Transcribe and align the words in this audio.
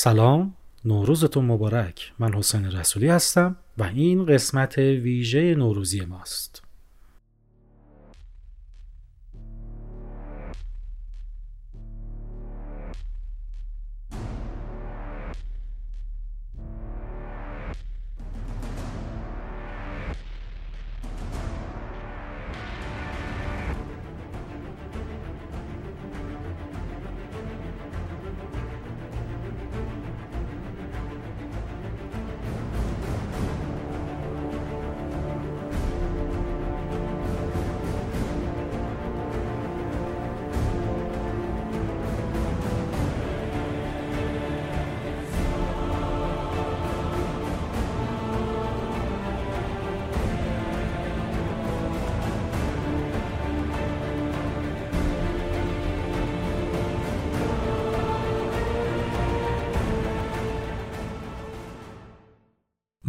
سلام 0.00 0.54
نوروزتون 0.84 1.44
مبارک. 1.44 2.12
من 2.18 2.34
حسین 2.34 2.64
رسولی 2.64 3.08
هستم 3.08 3.56
و 3.78 3.82
این 3.82 4.26
قسمت 4.26 4.78
ویژه 4.78 5.54
نوروزی 5.54 6.00
ماست. 6.00 6.62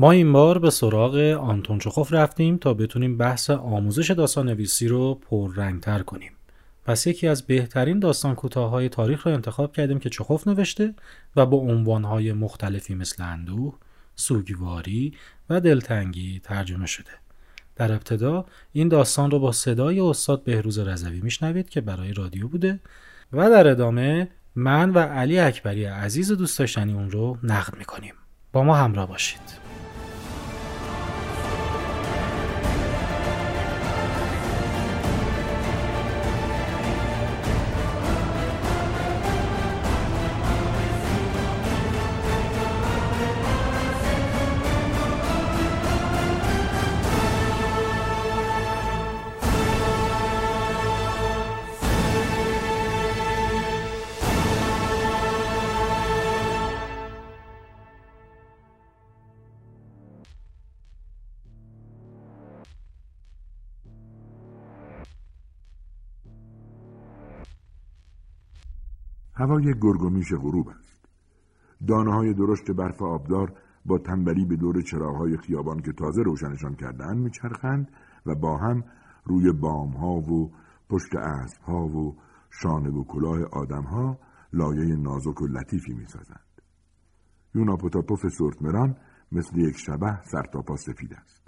ما 0.02 0.11
این 0.11 0.33
بار 0.33 0.59
به 0.59 0.69
سراغ 0.69 1.16
آنتون 1.42 1.80
چخوف 1.80 2.14
رفتیم 2.14 2.58
تا 2.58 2.73
بتونیم 2.73 3.17
بحث 3.17 3.50
آموزش 3.50 4.11
داستان 4.11 4.50
نویسی 4.50 4.88
رو 4.88 5.16
پررنگتر 5.16 6.00
کنیم. 6.00 6.31
پس 6.86 7.08
یکی 7.08 7.28
از 7.28 7.42
بهترین 7.42 8.00
داستان 8.00 8.36
کوتاه‌های 8.36 8.89
تاریخ 8.89 9.27
رو 9.27 9.33
انتخاب 9.33 9.73
کردیم 9.73 10.00
که 10.00 10.09
چخوف 10.09 10.47
نوشته 10.47 10.94
و 11.36 11.45
با 11.45 11.58
عنوانهای 11.58 12.33
مختلفی 12.33 12.95
مثل 12.95 13.23
اندوه، 13.23 13.73
سوگواری 14.16 15.14
و 15.50 15.61
دلتنگی 15.61 16.39
ترجمه 16.44 16.86
شده. 16.86 17.11
در 17.75 17.92
ابتدا 17.92 18.45
این 18.72 18.88
داستان 18.88 19.31
رو 19.31 19.39
با 19.39 19.52
صدای 19.52 20.00
استاد 20.00 20.44
بهروز 20.44 20.80
رضوی 20.80 21.22
میشنوید 21.22 21.70
که 21.70 21.81
برای 21.81 22.14
رادیو 22.14 22.47
بوده 22.47 22.80
و 23.33 23.50
در 23.50 23.67
ادامه 23.67 24.30
من 24.55 24.89
و 24.89 25.00
علی 25.00 25.39
اکبری 25.39 25.86
عزیز 25.86 26.31
دوست 26.31 26.59
داشتنی 26.59 26.94
اون 26.94 27.11
رو 27.11 27.38
نقد 27.44 27.77
می‌کنیم. 27.77 28.14
با 28.52 28.64
ما 28.64 28.75
همراه 28.75 29.08
باشید. 29.08 29.69
هوای 69.39 69.73
گرگومیش 69.82 70.33
غروب 70.33 70.70
است. 70.70 71.05
دانه 71.88 72.14
های 72.14 72.33
درشت 72.33 72.72
برف 72.72 73.02
آبدار 73.02 73.54
با 73.86 73.98
تنبلی 73.98 74.45
به 74.45 74.55
دور 74.55 74.82
چراغهای 74.82 75.38
خیابان 75.38 75.82
که 75.82 75.92
تازه 75.94 76.22
روشنشان 76.22 76.76
کردهاند 76.76 77.17
میچرخند 77.17 77.92
و 78.26 78.36
با 78.36 78.58
هم 78.58 78.83
روی 79.26 79.52
بام 79.52 79.89
ها 79.89 80.14
و 80.14 80.52
پشت 80.89 81.16
اسب 81.16 81.61
ها 81.61 81.88
و 81.88 82.16
شانه 82.50 82.89
و 82.89 83.04
کلاه 83.04 83.39
آدم 83.52 83.83
ها 83.83 84.20
لایه 84.54 84.95
نازک 84.95 85.42
و 85.42 85.48
لطیفی 85.48 85.94
می‌سازند. 85.94 86.61
یوناپوتاپوف 87.56 88.27
سورتمران 88.27 88.95
مثل 89.32 89.60
یک 89.60 89.77
شبه 89.77 90.21
سرتاپا 90.23 90.76
سفید 90.76 91.14
است. 91.14 91.48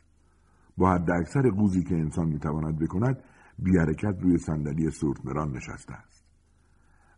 با 0.77 0.93
حد 0.93 1.11
اکثر 1.11 1.49
قوزی 1.49 1.83
که 1.83 1.95
انسان 1.95 2.27
می‌تواند 2.27 2.79
بکند 2.79 3.17
بی 3.59 3.77
حرکت 3.77 4.15
روی 4.21 4.37
صندلی 4.37 4.91
سورتمران 4.91 5.51
نشسته 5.51 5.93
است. 5.93 6.20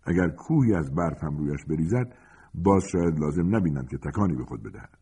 اگر 0.05 0.29
کوهی 0.29 0.75
از 0.75 0.95
برف 0.95 1.23
هم 1.23 1.37
رویش 1.37 1.65
بریزد 1.65 2.15
باز 2.53 2.83
شاید 2.91 3.19
لازم 3.19 3.55
نبینند 3.55 3.89
که 3.89 3.97
تکانی 3.97 4.35
به 4.35 4.45
خود 4.45 4.63
بدهد. 4.63 4.97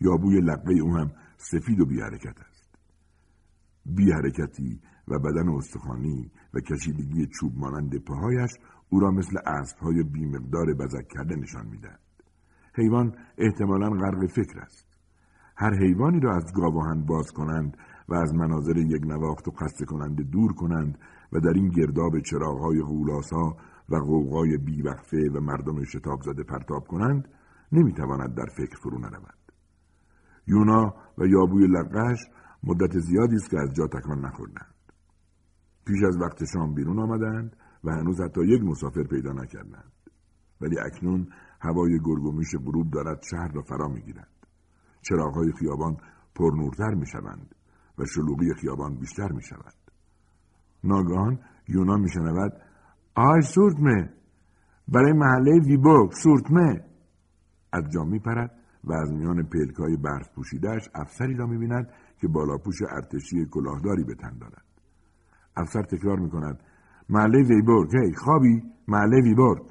یا 0.00 0.16
بوی 0.16 0.40
لقه 0.40 0.72
او 0.72 0.96
هم 0.96 1.10
سفید 1.36 1.80
و 1.80 1.86
بی 1.86 2.00
حرکت 2.00 2.40
است. 2.40 2.78
بی 3.86 4.12
حرکتی 4.12 4.80
و 5.08 5.18
بدن 5.18 5.48
استخوانی 5.48 6.30
و 6.54 6.60
کشیدگی 6.60 7.26
چوب 7.26 7.52
مانند 7.56 7.98
پاهایش 7.98 8.50
او 8.88 9.00
را 9.00 9.10
مثل 9.10 9.38
اسبهای 9.46 10.02
بیمقدار 10.02 10.74
بزک 10.74 11.08
کرده 11.08 11.36
نشان 11.36 11.66
می‌دهد. 11.66 12.00
حیوان 12.74 13.14
احتمالا 13.38 13.90
غرق 13.90 14.26
فکر 14.26 14.58
است. 14.60 14.86
هر 15.56 15.74
حیوانی 15.74 16.20
را 16.20 16.36
از 16.36 16.52
گاواهن 16.54 17.06
باز 17.06 17.32
کنند 17.32 17.76
و 18.08 18.14
از 18.14 18.34
مناظر 18.34 18.76
یک 18.76 19.02
نواخت 19.06 19.48
و 19.48 19.50
خسته 19.50 19.84
کننده 19.84 20.22
دور 20.22 20.52
کنند 20.52 20.98
در 21.40 21.52
این 21.54 21.68
گرداب 21.68 22.20
چراغهای 22.20 22.82
غولاسا 22.82 23.56
و 23.88 23.96
قوقای 23.96 24.56
بیوقفه 24.56 25.30
و 25.34 25.40
مردم 25.40 25.84
شتاب 25.84 26.22
زده 26.22 26.42
پرتاب 26.42 26.86
کنند 26.88 27.28
نمی‌تواند 27.72 28.34
در 28.34 28.46
فکر 28.56 28.76
فرو 28.82 28.98
نرود. 28.98 29.52
یونا 30.46 30.94
و 31.18 31.26
یابوی 31.26 31.66
لقش 31.66 32.18
مدت 32.62 32.98
زیادی 32.98 33.34
است 33.34 33.50
که 33.50 33.58
از 33.60 33.72
جا 33.72 33.86
تکان 33.86 34.24
نخوردند. 34.24 34.74
پیش 35.86 36.02
از 36.02 36.16
وقت 36.20 36.44
شام 36.44 36.74
بیرون 36.74 36.98
آمدند 36.98 37.56
و 37.84 37.90
هنوز 37.90 38.20
حتی 38.20 38.40
یک 38.46 38.62
مسافر 38.62 39.02
پیدا 39.02 39.32
نکردند. 39.32 39.92
ولی 40.60 40.78
اکنون 40.78 41.28
هوای 41.60 41.98
گرگومیش 42.04 42.48
غروب 42.64 42.90
دارد 42.90 43.22
شهر 43.30 43.52
را 43.52 43.62
فرا 43.62 43.88
می‌گیرد. 43.88 44.46
چراغهای 45.02 45.52
خیابان 45.58 45.96
پرنورتر 46.34 46.94
می‌شوند 46.94 47.54
و 47.98 48.04
شلوغی 48.04 48.54
خیابان 48.60 48.98
بیشتر 48.98 49.32
می 49.32 49.42
شود. 49.42 49.85
ناگهان 50.86 51.38
یونا 51.68 51.96
می 51.96 52.08
شنود. 52.08 52.52
آی 53.14 53.42
سورتمه 53.42 54.10
برای 54.88 55.12
محله 55.12 55.60
ویبوک 55.66 56.12
سورتمه. 56.12 56.84
از 57.72 57.84
جا 57.90 58.04
می 58.04 58.18
پرد 58.18 58.50
و 58.84 58.92
از 58.92 59.12
میان 59.12 59.42
پلکای 59.42 59.96
برف 59.96 60.34
پوشیدهش 60.34 60.88
افسری 60.94 61.34
را 61.34 61.46
می 61.46 61.58
بیند 61.58 61.88
که 62.20 62.28
بالاپوش 62.28 62.82
ارتشی 62.90 63.46
کلاهداری 63.50 64.04
به 64.04 64.14
تن 64.14 64.38
دارد. 64.38 64.64
افسر 65.56 65.82
تکرار 65.82 66.18
می 66.18 66.30
کند. 66.30 66.60
محله 67.08 67.42
ویبورگ 67.42 67.96
هی 67.96 68.14
خوابی؟ 68.14 68.62
محله 68.88 69.22
ویبورگ. 69.22 69.62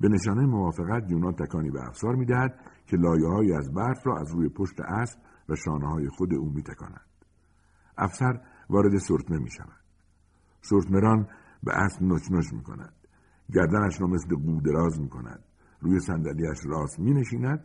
به 0.00 0.08
نشانه 0.08 0.46
موافقت 0.46 1.10
یونان 1.10 1.32
تکانی 1.32 1.70
به 1.70 1.80
افسار 1.88 2.14
می 2.14 2.26
دهد 2.26 2.60
که 2.86 2.96
لایه 2.96 3.56
از 3.56 3.72
برف 3.72 4.06
را 4.06 4.20
از 4.20 4.30
روی 4.32 4.48
پشت 4.48 4.80
اسب 4.80 5.18
و 5.48 5.54
شانه 5.54 5.88
های 5.88 6.08
خود 6.08 6.34
او 6.34 6.52
می 6.52 6.62
تکاند. 6.62 7.06
افسر 7.98 8.40
وارد 8.70 8.98
سرتمه 8.98 9.38
می 9.38 9.50
شود. 9.50 9.80
سرتمران 10.62 11.28
به 11.62 11.72
اسب 11.72 12.02
نچ 12.02 12.30
نچ 12.30 12.52
می 12.52 12.62
کند. 12.62 12.94
گردنش 13.54 14.00
را 14.00 14.06
مثل 14.06 14.34
قو 14.34 14.60
دراز 14.60 15.00
می 15.00 15.08
کند. 15.08 15.44
روی 15.80 16.00
صندلیاش 16.00 16.58
راست 16.66 16.98
می 16.98 17.14
نشیند 17.14 17.64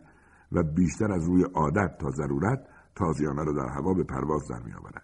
و 0.52 0.62
بیشتر 0.62 1.12
از 1.12 1.24
روی 1.26 1.44
عادت 1.54 1.98
تا 1.98 2.10
ضرورت 2.10 2.66
تازیانه 2.94 3.44
را 3.44 3.52
در 3.52 3.68
هوا 3.68 3.94
به 3.94 4.04
پرواز 4.04 4.48
در 4.50 4.62
می 4.62 4.72
آورد. 4.72 5.02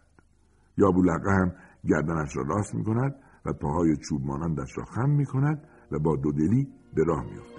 یا 0.76 0.90
هم 1.32 1.52
گردنش 1.84 2.36
را 2.36 2.42
راست 2.42 2.74
می 2.74 2.84
کند 2.84 3.14
و 3.44 3.52
پاهای 3.52 3.96
چوب 3.96 4.26
مانندش 4.26 4.78
را 4.78 4.84
خم 4.84 5.10
می 5.10 5.26
کند 5.26 5.68
و 5.92 5.98
با 5.98 6.16
دودلی 6.16 6.68
به 6.94 7.04
راه 7.04 7.24
می 7.24 7.51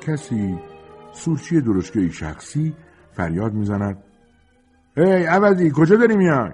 کسی 0.00 0.58
سورچی 1.12 1.60
درشکه 1.60 2.08
شخصی 2.08 2.74
فریاد 3.12 3.52
می‌زند. 3.52 4.02
ای 4.96 5.24
عوضی 5.24 5.72
کجا 5.74 5.96
داری 5.96 6.16
میای؟ 6.16 6.52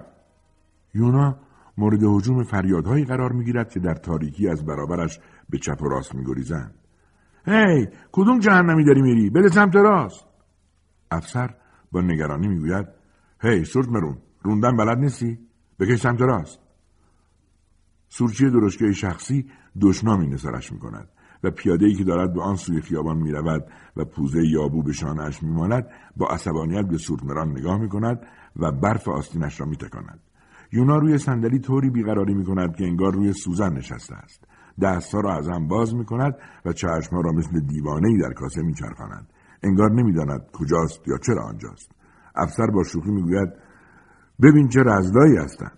یونا 0.93 1.37
مورد 1.77 2.03
حجوم 2.03 2.43
فریادهایی 2.43 3.05
قرار 3.05 3.31
می‌گیرد 3.31 3.69
که 3.69 3.79
در 3.79 3.93
تاریکی 3.93 4.49
از 4.49 4.65
برابرش 4.65 5.19
به 5.49 5.57
چپ 5.57 5.81
و 5.81 5.89
راست 5.89 6.15
میگریزند. 6.15 6.75
هی 7.45 7.87
کدوم 8.11 8.39
جهنمی 8.39 8.85
داری 8.85 9.01
میری؟ 9.01 9.29
بده 9.29 9.47
سمت 9.47 9.75
راست. 9.75 10.25
افسر 11.11 11.55
با 11.91 12.01
نگرانی 12.01 12.47
می‌گوید 12.47 12.87
هی 13.41 13.65
سرد 13.65 13.89
مرون 13.89 14.17
روندن 14.41 14.77
بلد 14.77 14.97
نیستی؟ 14.97 15.39
بکش 15.79 15.99
سمت 15.99 16.21
راست. 16.21 16.59
سورچی 18.09 18.49
درشکه 18.49 18.91
شخصی 18.91 19.49
دشنامی 19.81 20.27
نسرش 20.27 20.71
می 20.71 20.79
کند 20.79 21.09
و 21.43 21.51
پیاده 21.51 21.85
ای 21.85 21.93
که 21.93 22.03
دارد 22.03 22.33
به 22.33 22.41
آن 22.41 22.55
سوی 22.55 22.81
خیابان 22.81 23.17
می 23.17 23.31
رود 23.31 23.65
و 23.97 24.05
پوزه 24.05 24.47
یابو 24.47 24.83
به 24.83 24.91
شانهاش 24.91 25.43
می 25.43 25.51
ماند 25.51 25.87
با 26.17 26.27
عصبانیت 26.27 26.87
به 26.87 26.97
سورتمران 26.97 27.51
نگاه 27.51 27.77
می 27.77 27.89
کند 27.89 28.19
و 28.55 28.71
برف 28.71 29.07
آستینش 29.07 29.59
را 29.59 29.65
می 29.65 29.77
تکاند. 29.77 30.19
یونا 30.71 30.97
روی 30.97 31.17
صندلی 31.17 31.59
طوری 31.59 31.89
بیقراری 31.89 32.33
می 32.33 32.45
کند 32.45 32.75
که 32.75 32.83
انگار 32.83 33.13
روی 33.13 33.33
سوزن 33.33 33.73
نشسته 33.73 34.15
است. 34.15 34.47
دستها 34.81 35.21
را 35.21 35.37
از 35.37 35.49
هم 35.49 35.67
باز 35.67 35.95
می 35.95 36.05
کند 36.05 36.35
و 36.65 36.73
چشمها 36.73 37.21
را 37.21 37.31
مثل 37.31 37.59
دیوانه 37.59 38.21
در 38.21 38.33
کاسه 38.33 38.61
می 38.61 38.73
چرخاند. 38.73 39.27
انگار 39.63 39.91
نمی‌داند 39.91 40.41
کجاست 40.53 41.07
یا 41.07 41.17
چرا 41.17 41.43
آنجاست. 41.43 41.91
افسر 42.35 42.67
با 42.67 42.83
شوخی 42.83 43.11
می‌گوید 43.11 43.49
ببین 44.41 44.67
چه 44.67 44.79
رزلایی 44.85 45.37
هستند. 45.37 45.77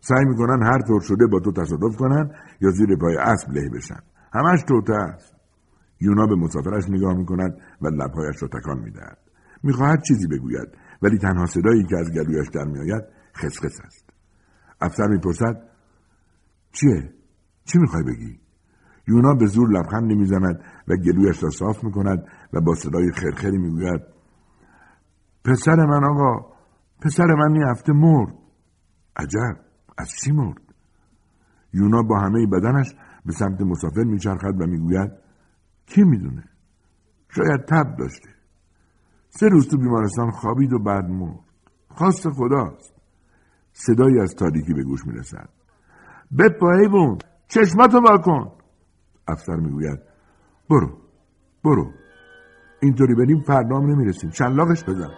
سعی 0.00 0.24
می‌کنن 0.24 0.62
هر 0.62 0.78
طور 0.78 1.00
شده 1.00 1.26
با 1.26 1.40
تو 1.40 1.52
تصادف 1.52 1.96
کنن 1.96 2.30
یا 2.60 2.70
زیر 2.70 2.96
پای 2.96 3.16
اسب 3.16 3.52
له 3.52 3.70
بشن 3.70 4.00
همش 4.32 4.62
توته 4.68 4.94
است. 4.94 5.34
یونا 6.00 6.26
به 6.26 6.34
مسافرش 6.34 6.84
نگاه 6.88 7.14
می‌کند 7.14 7.58
و 7.82 7.88
لبهایش 7.88 8.42
را 8.42 8.48
تکان 8.48 8.78
می‌دهد. 8.78 9.18
می‌خواهد 9.62 10.02
چیزی 10.02 10.26
بگوید 10.26 10.68
ولی 11.02 11.18
تنها 11.18 11.46
صدایی 11.46 11.84
که 11.84 11.96
از 11.98 12.12
گلویش 12.12 12.48
در 12.48 12.64
میآید 12.64 13.02
خسخس 13.36 13.80
است. 13.84 14.10
افسر 14.80 15.06
می‌پرسد 15.06 15.62
چیه؟ 16.72 17.12
چی 17.64 17.78
می‌خوای 17.78 18.02
بگی؟ 18.02 18.40
یونا 19.08 19.34
به 19.34 19.46
زور 19.46 19.68
لبخند 19.68 20.12
می‌زند 20.12 20.60
و 20.88 20.96
گلویش 20.96 21.42
را 21.42 21.50
صاف 21.50 21.84
می‌کند 21.84 22.18
و 22.52 22.60
با 22.60 22.74
صدای 22.74 23.12
خرخری 23.12 23.58
می‌گوید 23.58 24.00
پسر 25.44 25.76
من 25.76 26.04
آقا 26.04 26.52
پسر 27.00 27.26
من 27.26 27.52
این 27.52 27.62
هفته 27.62 27.92
مرد. 27.92 28.34
عجب 29.16 29.56
از 29.98 30.08
چی 30.24 30.32
مرد؟ 30.32 30.62
یونا 31.72 32.02
با 32.02 32.20
همه 32.20 32.46
بدنش 32.46 32.94
به 33.26 33.32
سمت 33.32 33.60
مسافر 33.60 34.04
میچرخد 34.04 34.60
و 34.60 34.66
می‌گوید 34.66 35.10
کی 35.86 36.04
می‌دونه؟ 36.04 36.44
شاید 37.28 37.64
تب 37.68 37.96
داشته. 37.98 38.28
سه 39.28 39.48
روز 39.48 39.68
تو 39.68 39.76
بیمارستان 39.76 40.30
خوابید 40.30 40.72
و 40.72 40.78
بعد 40.78 41.04
مرد. 41.04 41.40
خواست 41.88 42.30
خداست. 42.30 42.94
صدایی 43.72 44.20
از 44.20 44.34
تاریکی 44.34 44.74
به 44.74 44.82
گوش 44.82 45.06
می‌رسد. 45.06 45.48
بپا 46.38 46.72
حیوون 46.72 47.18
چشماتو 47.48 47.98
واکن 47.98 48.52
افسر 49.28 49.56
می‌گوید 49.56 49.98
برو 50.70 50.98
برو. 51.64 51.92
اینطوری 52.82 53.14
بریم 53.14 53.40
فردام 53.40 53.90
نمی‌رسیم. 53.90 54.30
شلاقش 54.30 54.84
بزن. 54.84 55.10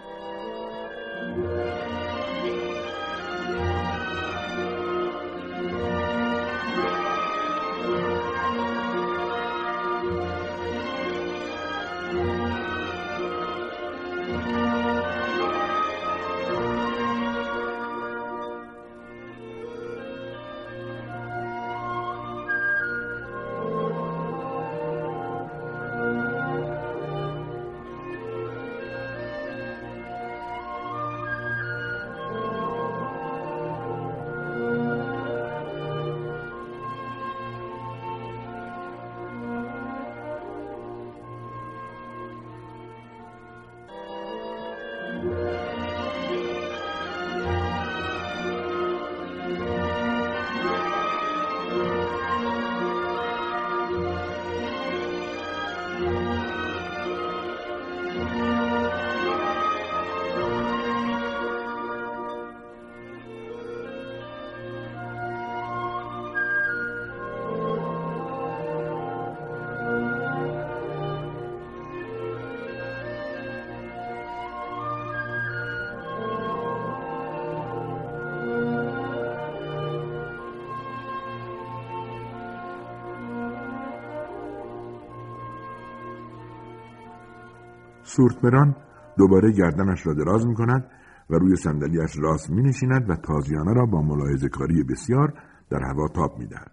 سورتمران 88.15 88.75
دوباره 89.17 89.51
گردنش 89.51 90.07
را 90.07 90.13
دراز 90.13 90.47
می 90.47 90.55
کند 90.55 90.91
و 91.29 91.35
روی 91.35 91.55
صندلیاش 91.55 92.17
راست 92.19 92.49
می 92.49 92.63
نشیند 92.63 93.09
و 93.09 93.15
تازیانه 93.15 93.73
را 93.73 93.85
با 93.85 94.01
ملاحظه 94.01 94.49
کاری 94.49 94.83
بسیار 94.83 95.33
در 95.69 95.83
هوا 95.83 96.07
تاب 96.07 96.39
می 96.39 96.47
دهد. 96.47 96.71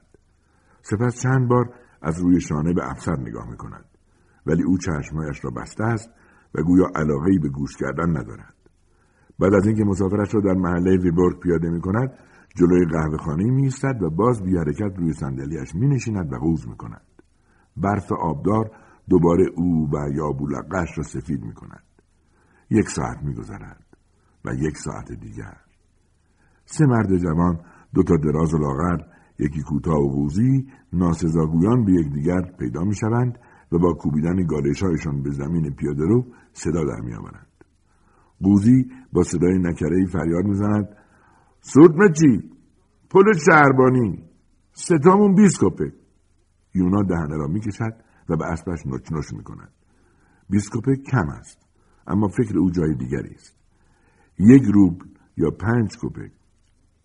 سپس 0.82 1.20
چند 1.20 1.48
بار 1.48 1.70
از 2.02 2.20
روی 2.20 2.40
شانه 2.40 2.72
به 2.72 2.90
افسر 2.90 3.16
نگاه 3.20 3.50
می 3.50 3.56
کند. 3.56 3.84
ولی 4.46 4.62
او 4.62 4.78
چشمایش 4.78 5.44
را 5.44 5.50
بسته 5.50 5.84
است 5.84 6.10
و 6.54 6.62
گویا 6.62 6.86
علاقهای 6.94 7.38
به 7.38 7.48
گوش 7.48 7.76
کردن 7.76 8.10
ندارد. 8.10 8.54
بعد 9.38 9.54
از 9.54 9.66
اینکه 9.66 9.84
مسافرش 9.84 10.34
را 10.34 10.40
در 10.40 10.54
محله 10.54 10.96
ویبورگ 10.96 11.40
پیاده 11.40 11.70
می 11.70 11.80
کند 11.80 12.12
جلوی 12.56 12.86
قهوه 12.86 13.16
خانه 13.16 13.44
می 13.44 13.70
و 14.02 14.10
باز 14.10 14.42
بی 14.42 14.56
حرکت 14.56 14.98
روی 14.98 15.12
صندلیاش 15.12 15.74
می 15.74 15.88
نشیند 15.88 16.32
و 16.32 16.36
قوز 16.38 16.68
می 16.68 16.76
کند. 16.76 17.06
برف 17.76 18.12
آبدار 18.12 18.70
دوباره 19.08 19.46
او 19.56 19.88
و 19.92 20.08
یا 20.14 20.32
بولقش 20.32 20.98
را 20.98 21.04
سفید 21.04 21.42
می 21.42 21.54
کند. 21.54 21.82
یک 22.70 22.88
ساعت 22.88 23.22
می 23.22 23.34
گذرد 23.34 23.84
و 24.44 24.54
یک 24.54 24.76
ساعت 24.76 25.12
دیگر. 25.12 25.56
سه 26.64 26.86
مرد 26.86 27.16
جوان 27.16 27.60
دو 27.94 28.02
تا 28.02 28.16
دراز 28.16 28.54
و 28.54 28.58
لاغر 28.58 29.04
یکی 29.38 29.62
کوتاه 29.62 29.98
و 29.98 30.08
قوزی 30.08 30.66
ناسزاگویان 30.92 31.84
به 31.84 31.92
یکدیگر 31.92 32.40
پیدا 32.58 32.84
می 32.84 32.94
شوند 32.94 33.38
و 33.72 33.78
با 33.78 33.92
کوبیدن 33.92 34.46
گالشهایشان 34.46 35.22
به 35.22 35.30
زمین 35.30 35.74
پیاده 35.74 36.04
رو 36.04 36.24
صدا 36.52 36.84
در 36.84 37.00
می 37.04 37.14
آورند. 37.14 37.46
قوزی 38.42 38.86
با 39.12 39.22
صدای 39.22 39.58
نکرهی 39.58 40.06
فریاد 40.06 40.44
می‌زند 40.44 40.88
سود 41.60 41.96
مچی 41.96 42.50
پل 43.10 43.32
شهربانی 43.46 44.24
سه 44.72 44.93
تامون 44.93 45.34
بیست 45.34 45.58
کوپک 45.58 45.92
یونا 46.74 47.02
دهنه 47.02 47.36
را 47.36 47.46
می‌کشد 47.46 48.07
و 48.28 48.36
به 48.36 48.44
اسبش 48.44 48.86
نوچ 48.86 49.32
می 49.32 49.42
کند. 49.42 49.72
بیست 50.50 50.69
کوپک 50.69 50.96
کم 50.96 51.28
است 51.28 51.58
اما 52.06 52.28
فکر 52.28 52.58
او 52.58 52.70
جای 52.70 52.94
دیگری 52.94 53.34
است. 53.34 53.56
یک 54.38 54.62
روبل 54.62 55.06
یا 55.36 55.50
پنج 55.50 55.98
کوپک 55.98 56.32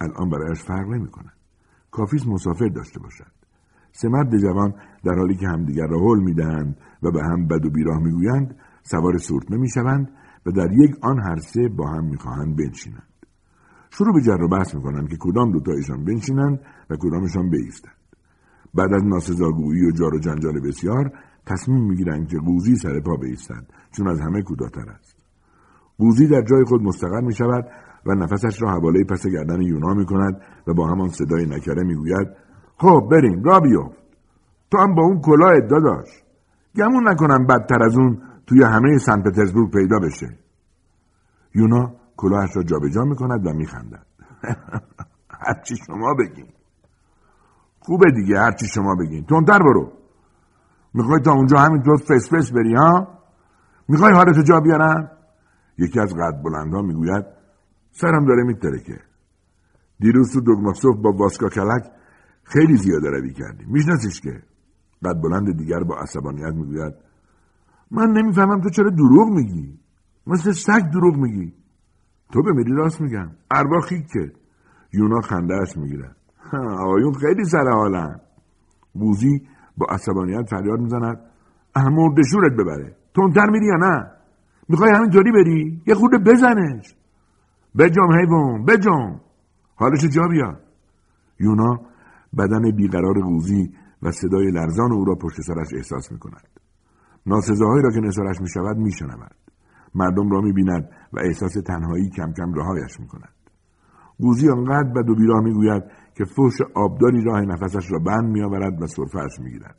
الان 0.01 0.29
برایش 0.29 0.63
فرق 0.63 0.87
نمی 0.87 1.07
کند. 1.07 1.33
کافیست 1.91 2.27
مسافر 2.27 2.67
داشته 2.67 2.99
باشد. 2.99 3.31
سه 3.91 4.09
مرد 4.09 4.37
جوان 4.37 4.73
در 5.03 5.15
حالی 5.15 5.35
که 5.35 5.47
همدیگر 5.47 5.87
را 5.87 5.99
هل 5.99 6.19
می‌دهند 6.19 6.77
و 7.03 7.11
به 7.11 7.23
هم 7.23 7.47
بد 7.47 7.65
و 7.65 7.69
بیراه 7.69 7.99
می‌گویند 7.99 8.55
سوار 8.83 9.17
سورتمه 9.17 9.57
می‌شوند 9.57 10.11
و 10.45 10.51
در 10.51 10.71
یک 10.71 10.95
آن 11.01 11.19
هر 11.19 11.35
سه 11.35 11.67
با 11.67 11.89
هم 11.89 12.05
می‌خواهند 12.05 12.57
بنشینند 12.57 13.07
شروع 13.89 14.13
به 14.13 14.21
جر 14.21 14.41
و 14.41 14.47
بحث 14.47 14.75
می‌کنند 14.75 15.09
که 15.09 15.17
کدام 15.19 15.51
دوتایشان 15.51 16.05
بنشینند 16.05 16.59
و 16.89 16.95
کدامشان 16.99 17.49
بایستند 17.49 18.02
بعد 18.73 18.93
از 18.93 19.03
ناسزاگویی 19.03 19.85
و 19.85 19.91
جار 19.91 20.15
و 20.15 20.19
جنجال 20.19 20.59
بسیار 20.59 21.11
تصمیم 21.45 21.83
می‌گیرند 21.83 22.27
که 22.27 22.37
قوزی 22.37 22.75
سر 22.75 22.99
پا 22.99 23.15
بیستد 23.15 23.65
چون 23.91 24.07
از 24.07 24.21
همه 24.21 24.41
کوتاهتر 24.41 24.89
است. 24.89 25.17
قوزی 25.97 26.27
در 26.27 26.41
جای 26.41 26.63
خود 26.63 26.81
مستقر 26.81 27.21
می 27.21 27.33
شود 27.33 27.65
و 28.05 28.15
نفسش 28.15 28.61
را 28.61 28.71
حواله 28.71 29.03
پس 29.03 29.27
گردن 29.27 29.61
یونا 29.61 29.93
می 29.93 30.05
کند 30.05 30.41
و 30.67 30.73
با 30.73 30.87
همان 30.87 31.07
صدای 31.07 31.45
نکره 31.45 31.83
می‌گوید 31.83 32.27
خب 32.77 33.07
بریم 33.11 33.43
را 33.43 33.59
بیفت 33.59 34.03
تو 34.71 34.77
هم 34.77 34.95
با 34.95 35.03
اون 35.03 35.21
کلاه 35.21 35.51
ادعا 35.55 35.79
داشت 35.79 36.23
گمون 36.75 37.09
نکنم 37.09 37.45
بدتر 37.47 37.83
از 37.83 37.97
اون 37.97 38.21
توی 38.47 38.63
همه 38.63 38.97
سن 38.97 39.21
پترزبورگ 39.21 39.71
پیدا 39.71 39.99
بشه. 39.99 40.37
یونا 41.55 41.95
کلاهش 42.17 42.49
را 42.55 42.63
جابجا 42.63 43.01
می‌کند 43.03 43.47
و 43.47 43.53
میخندد. 43.53 44.05
هرچی 45.45 45.75
شما 45.87 46.13
بگین. 46.13 46.47
خوبه 47.85 48.11
دیگه 48.11 48.39
هرچی 48.39 48.67
شما 48.67 48.95
بگین. 48.95 49.25
تندتر 49.25 49.59
برو. 49.59 49.91
می‌خوای 50.93 51.19
تا 51.19 51.31
اونجا 51.31 51.57
همینطور 51.57 51.97
فس 51.97 52.33
فس 52.33 52.51
بری 52.51 52.75
ها؟ 52.75 53.19
می‌خوای 53.87 54.13
حالت 54.13 54.45
جا 54.45 54.59
بیارم 54.59 55.11
یکی 55.77 55.99
از 55.99 56.13
قد 56.13 56.43
بلندها 56.43 56.81
می‌گوید 56.81 57.25
سرم 57.91 58.25
داره 58.25 58.43
میترکه. 58.43 58.99
دیروز 59.99 60.33
تو 60.33 60.41
دوگماسوف 60.41 60.95
با 60.97 61.11
واسکا 61.11 61.49
کلک 61.49 61.91
خیلی 62.43 62.77
زیاده 62.77 63.09
روی 63.09 63.33
کردیم. 63.33 63.67
میشناسیش 63.69 64.21
که؟ 64.21 64.43
قد 65.05 65.21
بلند 65.21 65.57
دیگر 65.57 65.79
با 65.79 65.95
عصبانیت 65.97 66.53
می‌گوید 66.53 66.93
من 67.91 68.11
نمی‌فهمم 68.11 68.61
تو 68.61 68.69
چرا 68.69 68.89
دروغ 68.89 69.29
میگی؟ 69.29 69.79
مثل 70.27 70.51
سگ 70.51 70.89
دروغ 70.93 71.15
میگی. 71.15 71.53
تو 72.31 72.43
بمیری 72.43 72.71
راست 72.71 73.01
میگم. 73.01 73.31
اربا 73.51 73.81
که. 73.81 74.31
یونا 74.93 75.21
خندهش 75.21 75.77
می‌گیرد 75.77 76.15
آقایون 76.59 77.13
خیلی 77.13 77.45
سر 77.45 77.69
حالن. 77.69 78.19
بوزی 78.93 79.41
با 79.77 79.85
عصبانیت 79.89 80.49
فریاد 80.49 80.79
می‌زند. 80.79 81.19
مرد 81.75 82.21
شورت 82.31 82.53
ببره. 82.53 82.95
تندتر 83.15 83.49
میری 83.49 83.65
یا 83.65 83.75
نه؟ 83.75 84.11
می‌خوای 84.69 84.91
همینطوری 84.91 85.31
بری؟ 85.31 85.81
یه 85.87 85.95
خورده 85.95 86.17
بزنش. 86.17 86.95
بجام 87.77 88.13
حیوان 88.19 88.65
بجام. 88.65 89.21
حالش 89.75 90.05
جا 90.05 90.27
بیا. 90.27 90.59
یونا 91.39 91.79
بدن 92.37 92.71
بیقرار 92.75 93.21
قوزی 93.21 93.73
و 94.03 94.11
صدای 94.11 94.51
لرزان 94.51 94.91
او 94.91 95.05
را 95.05 95.15
پشت 95.15 95.41
سرش 95.41 95.67
احساس 95.75 96.11
می 96.11 96.19
کند. 96.19 96.47
ناسزاهایی 97.25 97.83
را 97.83 97.91
که 97.91 97.99
نثارش 97.99 98.41
می 98.41 98.49
شود 98.49 98.77
می 98.77 98.91
شنود. 98.91 99.35
مردم 99.95 100.29
را 100.29 100.41
می 100.41 100.53
بیند 100.53 100.89
و 101.13 101.19
احساس 101.19 101.53
تنهایی 101.67 102.09
کم 102.09 102.33
کم 102.33 102.53
رهایش 102.53 102.99
می 102.99 103.07
کند. 103.07 103.33
گوزی 104.19 104.49
آنقدر 104.49 104.89
بد 104.89 105.09
و 105.09 105.15
بیراه 105.15 105.43
می 105.43 105.53
گوید 105.53 105.83
که 106.15 106.25
فوش 106.25 106.53
آبداری 106.75 107.23
راه 107.23 107.41
نفسش 107.41 107.91
را 107.91 107.99
بند 107.99 108.29
می 108.29 108.41
آورد 108.41 108.81
و 108.81 108.87
صرفهش 108.87 109.39
می 109.39 109.51
گیرد. 109.51 109.77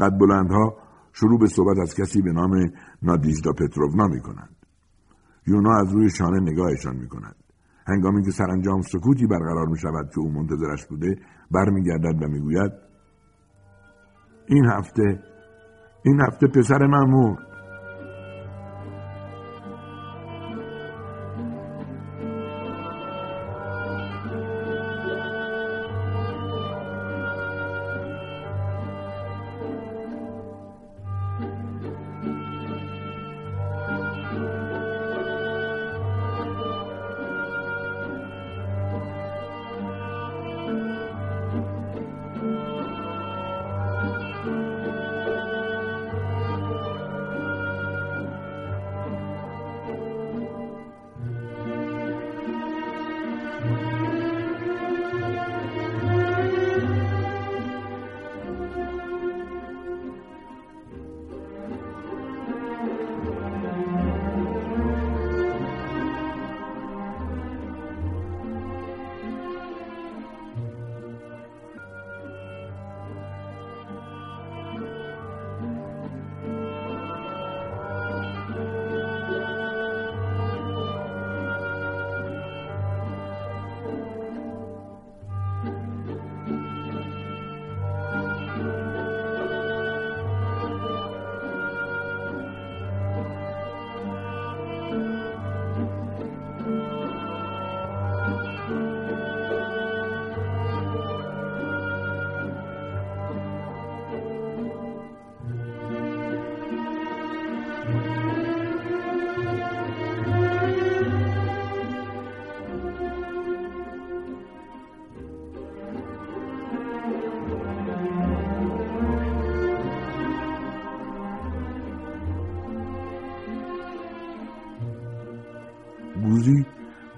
قد 0.00 0.18
بلندها 0.18 0.76
شروع 1.12 1.38
به 1.38 1.46
صحبت 1.46 1.78
از 1.78 1.94
کسی 1.94 2.22
به 2.22 2.32
نام 2.32 2.72
نادیجدا 3.02 3.52
پتروونا 3.52 4.06
می 4.06 4.20
کنند. 4.20 4.56
یونا 5.46 5.80
از 5.80 5.92
روی 5.92 6.10
شانه 6.10 6.40
نگاهشان 6.40 6.96
می 6.96 7.08
کند. 7.08 7.36
هنگامی 7.86 8.24
که 8.24 8.30
سرانجام 8.30 8.82
سکوتی 8.82 9.26
برقرار 9.26 9.66
می 9.66 9.78
شود 9.78 10.10
که 10.14 10.20
او 10.20 10.32
منتظرش 10.32 10.86
بوده 10.86 11.16
برمیگردد 11.50 12.22
و 12.22 12.28
می‌گوید 12.28 12.72
این 14.46 14.66
هفته 14.66 15.22
این 16.02 16.20
هفته 16.20 16.46
پسر 16.46 16.86
من 16.86 17.10
مرد 17.10 17.47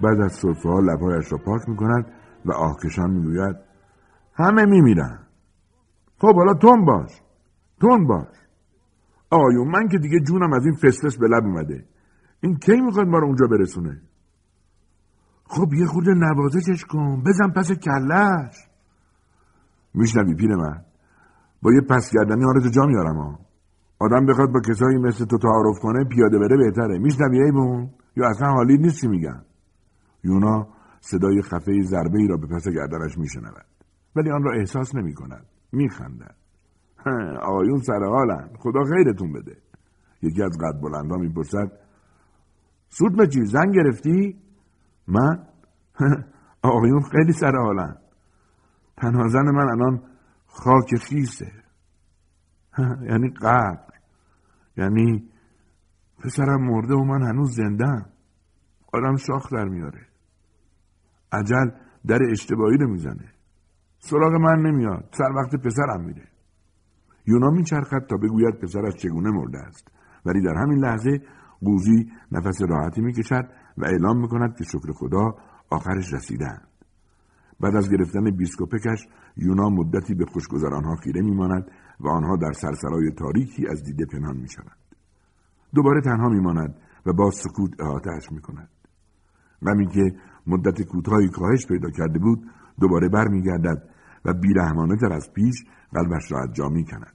بعد 0.03 0.21
از 0.21 0.31
صرفه 0.33 0.69
ها 0.69 0.79
لبهایش 0.79 1.31
را 1.31 1.37
پاک 1.37 1.69
می 1.69 1.75
و 2.45 2.51
آهکشان 2.51 3.11
می‌گوید 3.11 3.55
همه 4.33 4.65
میمیرن. 4.65 5.19
خب 6.17 6.35
حالا 6.35 6.53
تون 6.53 6.85
باش 6.85 7.21
تون 7.81 8.07
باش. 8.07 8.35
آیون 9.29 9.67
من 9.67 9.87
که 9.87 9.97
دیگه 9.97 10.19
جونم 10.19 10.53
از 10.53 10.65
این 10.65 10.75
فسفس 10.75 11.17
به 11.17 11.27
لب 11.27 11.43
اومده. 11.43 11.85
این 12.41 12.55
کی 12.55 12.81
می‌خواد 12.81 13.07
ما 13.07 13.19
رو 13.19 13.27
اونجا 13.27 13.47
برسونه؟ 13.47 14.01
خب 15.45 15.73
یه 15.73 15.85
خورده 15.85 16.13
نوازشش 16.13 16.85
کن 16.85 17.23
بزن 17.23 17.49
پس 17.55 17.71
کلش. 17.71 18.55
میشنوی 19.93 20.35
پیر 20.35 20.55
من 20.55 20.81
با 21.61 21.73
یه 21.73 21.81
پس 21.81 22.11
گردنی 22.13 22.43
حالتو 22.43 22.69
جا 22.69 22.85
میارم 22.85 23.17
ها 23.17 23.39
آدم 23.99 24.25
بخواد 24.25 24.49
با 24.51 24.59
کسایی 24.59 24.97
مثل 24.97 25.25
تو 25.25 25.37
تعارف 25.37 25.79
کنه 25.81 26.03
پیاده 26.03 26.39
بره 26.39 26.57
بهتره. 26.57 26.99
میشنوی 26.99 27.43
ایبون؟ 27.43 27.89
یا 28.15 28.29
اصلا 28.29 28.47
حالی 28.47 28.77
نیستی 28.77 29.07
میگن؟ 29.07 29.45
یونا 30.23 30.67
صدای 30.99 31.41
خفه 31.41 31.81
ضربه 31.81 32.19
ای 32.19 32.27
را 32.27 32.37
به 32.37 32.47
پس 32.47 32.67
گردنش 32.67 33.17
میشنود. 33.17 33.65
ولی 34.15 34.31
آن 34.31 34.43
را 34.43 34.51
احساس 34.59 34.95
نمی 34.95 35.13
کند 35.13 35.45
میخندد 35.71 36.35
آقایون 37.41 37.77
سر 37.77 38.03
حالن 38.03 38.49
خدا 38.59 38.83
خیرتون 38.83 39.33
بده. 39.33 39.57
یکی 40.21 40.43
از 40.43 40.57
قد 40.57 40.81
بلندا 40.81 41.15
می‌پرسد 41.15 41.71
سود 42.89 43.21
مچی 43.21 43.45
زن 43.45 43.71
گرفتی؟ 43.71 44.41
من؟ 45.07 45.47
آقایون 46.61 47.01
خیلی 47.01 47.33
سر 47.33 47.55
حالن 47.55 47.95
تنها 48.97 49.27
زن 49.27 49.45
من 49.45 49.69
الان 49.69 50.01
خاک 50.47 50.95
خیسه. 50.95 51.51
یعنی 53.09 53.29
قبر 53.41 53.87
یعنی 54.77 55.30
پسرم 56.23 56.61
مرده 56.61 56.93
و 56.93 57.03
من 57.03 57.21
هنوز 57.27 57.55
زندم 57.55 58.05
آدم 58.93 59.15
شاخ 59.15 59.53
در 59.53 59.65
میاره. 59.65 60.07
عجل 61.31 61.69
در 62.07 62.19
اشتباهی 62.31 62.77
رو 62.77 62.91
می‌زنه. 62.91 63.31
سراغ 63.99 64.31
من 64.33 64.61
نمیاد. 64.61 65.09
سر 65.17 65.31
وقت 65.35 65.55
پسرم 65.55 66.05
میره. 66.05 66.27
یونا 67.27 67.49
میچرخد 67.49 68.05
تا 68.09 68.17
بگوید 68.17 68.59
پسرش 68.59 68.95
چگونه 68.95 69.29
مرده 69.29 69.59
است. 69.59 69.87
ولی 70.25 70.41
در 70.41 70.53
همین 70.55 70.79
لحظه 70.79 71.21
قوزی 71.61 72.11
نفس 72.31 72.61
راحتی 72.61 73.01
می‌کشد 73.01 73.49
و 73.77 73.85
اعلام 73.85 74.21
می‌کند 74.21 74.57
که 74.57 74.63
شکر 74.63 74.91
خدا 74.93 75.35
آخرش 75.69 76.13
رسیدند 76.13 76.67
بعد 77.59 77.75
از 77.75 77.89
گرفتن 77.91 78.31
بیسکوپکش 78.37 79.07
یونا 79.37 79.69
مدتی 79.69 80.15
به 80.15 80.25
خوشگذرانها 80.25 80.95
خیره 80.95 81.21
میماند 81.21 81.71
و 81.99 82.07
آنها 82.07 82.35
در 82.35 82.51
سرسرای 82.51 83.11
تاریکی 83.11 83.67
از 83.67 83.83
دیده 83.83 84.05
پنهان 84.05 84.37
می‌شوند. 84.37 84.80
دوباره 85.75 86.01
تنها 86.01 86.29
میماند 86.29 86.75
و 87.05 87.13
با 87.13 87.31
سکوت 87.31 87.81
احاطهاش 87.81 88.31
می‌کند. 88.31 88.69
غمی 89.65 89.87
که 89.87 90.15
مدت 90.47 90.81
کوتاهی 90.81 91.29
کاهش 91.29 91.67
پیدا 91.67 91.89
کرده 91.89 92.19
بود 92.19 92.39
دوباره 92.81 93.09
برمیگردد 93.09 93.89
و 94.25 94.33
بیرحمانه 94.33 94.95
تر 94.95 95.13
از 95.13 95.33
پیش 95.33 95.55
قلبش 95.91 96.31
را 96.31 96.41
از 96.41 96.53
جا 96.53 96.69
می 96.69 96.85
کند. 96.85 97.13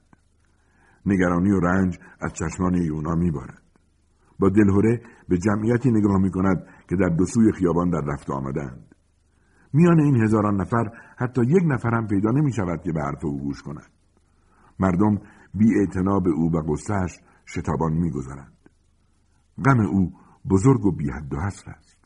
نگرانی 1.07 1.51
و 1.51 1.61
رنج 1.61 1.99
از 2.21 2.33
چشمان 2.33 2.75
یونا 2.75 3.15
میبارد. 3.15 3.63
با 4.39 4.49
دلهوره 4.49 5.01
به 5.29 5.39
جمعیتی 5.39 5.91
نگاه 5.91 6.19
می 6.19 6.31
کند 6.31 6.67
که 6.89 6.97
در 6.97 7.09
دو 7.09 7.25
سوی 7.25 7.53
خیابان 7.53 7.91
در 7.91 8.01
رفت 8.01 8.31
آمدند. 8.31 8.95
میان 9.73 10.01
این 10.01 10.23
هزاران 10.23 10.61
نفر 10.61 10.85
حتی 11.17 11.43
یک 11.43 11.63
نفر 11.67 11.95
هم 11.95 12.07
پیدا 12.07 12.31
نمی 12.31 12.53
شود 12.53 12.83
که 12.83 12.93
به 12.93 13.03
حرف 13.03 13.25
او 13.25 13.41
گوش 13.41 13.63
کند. 13.63 13.91
مردم 14.79 15.19
بی 15.55 15.87
به 16.25 16.31
او 16.31 16.53
و 16.53 16.73
قصهش 16.73 17.19
شتابان 17.47 17.93
می‌گذارند. 17.93 18.57
غم 19.65 19.81
او 19.81 20.13
بزرگ 20.51 20.87
و 20.87 20.93
بی 20.93 21.11
حد 21.11 21.35
و 21.35 21.41
حصر 21.41 21.71
است. 21.71 21.97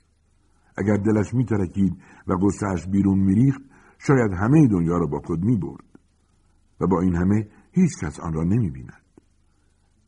اگر 0.76 0.96
دلش 0.96 1.34
میترکید 1.34 2.02
و 2.26 2.32
قصهش 2.32 2.86
بیرون 2.86 3.18
میریخت 3.18 3.60
شاید 3.98 4.32
همه 4.32 4.68
دنیا 4.68 4.98
را 4.98 5.06
با 5.06 5.20
خود 5.20 5.44
می‌برد. 5.44 5.84
و 6.80 6.86
با 6.86 7.00
این 7.00 7.16
همه 7.16 7.48
هیچ 7.72 7.90
کس 8.02 8.20
آن 8.20 8.32
را 8.32 8.44
نمی 8.44 8.70
بیند. 8.70 9.02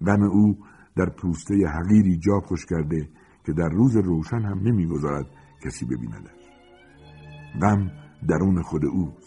غم 0.06 0.22
او 0.22 0.58
در 0.96 1.10
پوسته 1.10 1.54
حقیری 1.54 2.18
جا 2.18 2.40
خوش 2.40 2.66
کرده 2.66 3.08
که 3.46 3.52
در 3.52 3.68
روز 3.68 3.96
روشن 3.96 4.42
هم 4.42 4.58
نمی‌گذارد 4.58 5.26
کسی 5.64 5.84
ببیندش. 5.84 6.42
غم 7.62 7.90
درون 8.28 8.62
خود 8.62 8.84
اوست. 8.84 9.21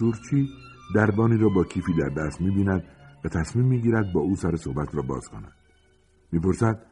سورچی 0.00 0.48
دربانی 0.94 1.36
را 1.36 1.48
با 1.48 1.64
کیفی 1.64 1.92
در 1.92 2.08
دست 2.08 2.40
می‌بیند 2.40 2.84
و 3.24 3.28
تصمیم 3.28 3.66
می‌گیرد 3.66 4.12
با 4.14 4.20
او 4.20 4.36
سر 4.36 4.56
صحبت 4.56 4.94
را 4.94 5.02
باز 5.02 5.28
کند. 5.28 5.52
می‌پرسد 6.32 6.86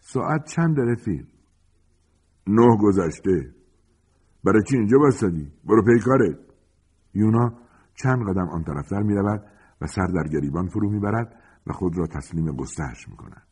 ساعت 0.00 0.44
چند 0.44 0.80
رفیق 0.80 1.26
نه 2.46 2.76
گذشته. 2.80 3.54
برای 4.44 4.62
چی 4.62 4.76
اینجا 4.76 4.98
بستدی 4.98 5.52
برو 5.64 5.82
پیکارت 5.82 6.38
یونا 7.14 7.52
چند 7.94 8.28
قدم 8.28 8.48
آن 8.48 8.64
طرفتر 8.64 9.02
می‌رود 9.02 9.44
و 9.80 9.86
سر 9.86 10.06
در 10.06 10.28
گریبان 10.28 10.68
فرو 10.68 10.90
می‌برد 10.90 11.36
و 11.66 11.72
خود 11.72 11.98
را 11.98 12.06
تسلیم 12.06 12.56
گستهش 12.56 13.08
می‌کند. 13.08 13.46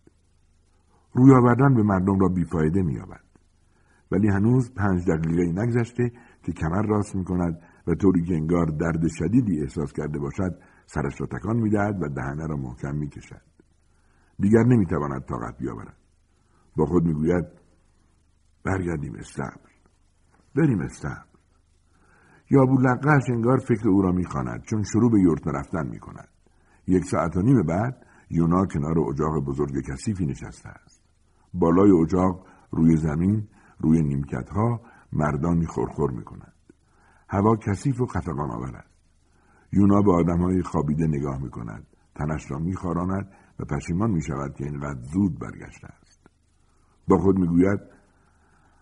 روی 1.12 1.34
آوردن 1.34 1.74
به 1.74 1.82
مردم 1.82 2.18
را 2.18 2.28
بیفایده 2.28 2.82
مییابد. 2.82 3.24
ولی 4.12 4.28
هنوز 4.28 4.74
پنج 4.74 5.10
دقیقه 5.10 5.62
نگذشته 5.62 6.12
که 6.42 6.52
کمر 6.52 6.82
راست 6.86 7.16
می‌کند 7.16 7.60
و 7.90 7.94
طوری 7.94 8.22
که 8.22 8.34
انگار 8.34 8.66
درد 8.66 9.08
شدیدی 9.08 9.60
احساس 9.60 9.92
کرده 9.92 10.18
باشد 10.18 10.58
سرش 10.86 11.20
را 11.20 11.26
تکان 11.26 11.56
می‌دهد 11.56 12.02
و 12.02 12.08
دهنه 12.08 12.46
را 12.46 12.56
محکم 12.56 12.96
می‌کشد. 12.96 13.42
دیگر 14.38 14.62
نمی‌تواند 14.62 15.24
طاقت 15.24 15.58
بیاورد. 15.58 15.96
با 16.76 16.86
خود 16.86 17.04
می‌گوید 17.04 17.44
برگردیم 18.64 19.14
استبل 19.14 19.70
بریم 20.56 20.80
استبل 20.80 21.30
یا 22.50 22.62
لقهش 22.62 23.22
انگار 23.30 23.58
فکر 23.58 23.88
او 23.88 24.02
را 24.02 24.12
می‌خواند 24.12 24.62
چون 24.62 24.82
شروع 24.82 25.10
به 25.10 25.20
یورت 25.20 25.46
رفتن 25.46 25.86
می‌کند. 25.86 26.28
یک 26.86 27.04
ساعت 27.04 27.36
و 27.36 27.42
نیم 27.42 27.62
بعد 27.62 28.06
یونا 28.30 28.66
کنار 28.66 29.00
اجاق 29.00 29.44
بزرگ 29.44 29.84
کثیفی 29.88 30.26
نشسته 30.26 30.68
است. 30.68 31.02
بالای 31.54 31.90
اجاق 31.90 32.46
روی 32.70 32.96
زمین 32.96 33.48
روی 33.78 34.02
نیمکتها 34.02 34.80
مردانی 35.12 35.66
خورخور 35.66 36.10
می‌کنند. 36.10 36.59
هوا 37.30 37.56
کثیف 37.56 38.00
و 38.00 38.06
خفقان 38.06 38.50
آور 38.50 38.76
است. 38.76 38.90
یونا 39.72 40.02
به 40.02 40.12
آدمهای 40.12 40.62
خوابیده 40.62 41.06
نگاه 41.06 41.42
می 41.42 41.50
کند 41.50 41.86
تنش 42.14 42.50
را 42.50 42.58
می 42.58 42.74
و 43.60 43.64
پشیمان 43.64 44.10
می 44.10 44.22
شود 44.22 44.54
که 44.54 44.64
اینقدر 44.64 45.02
زود 45.02 45.38
برگشته 45.38 45.86
است. 45.86 46.20
با 47.08 47.18
خود 47.18 47.38
می 47.38 47.46
گوید 47.46 47.80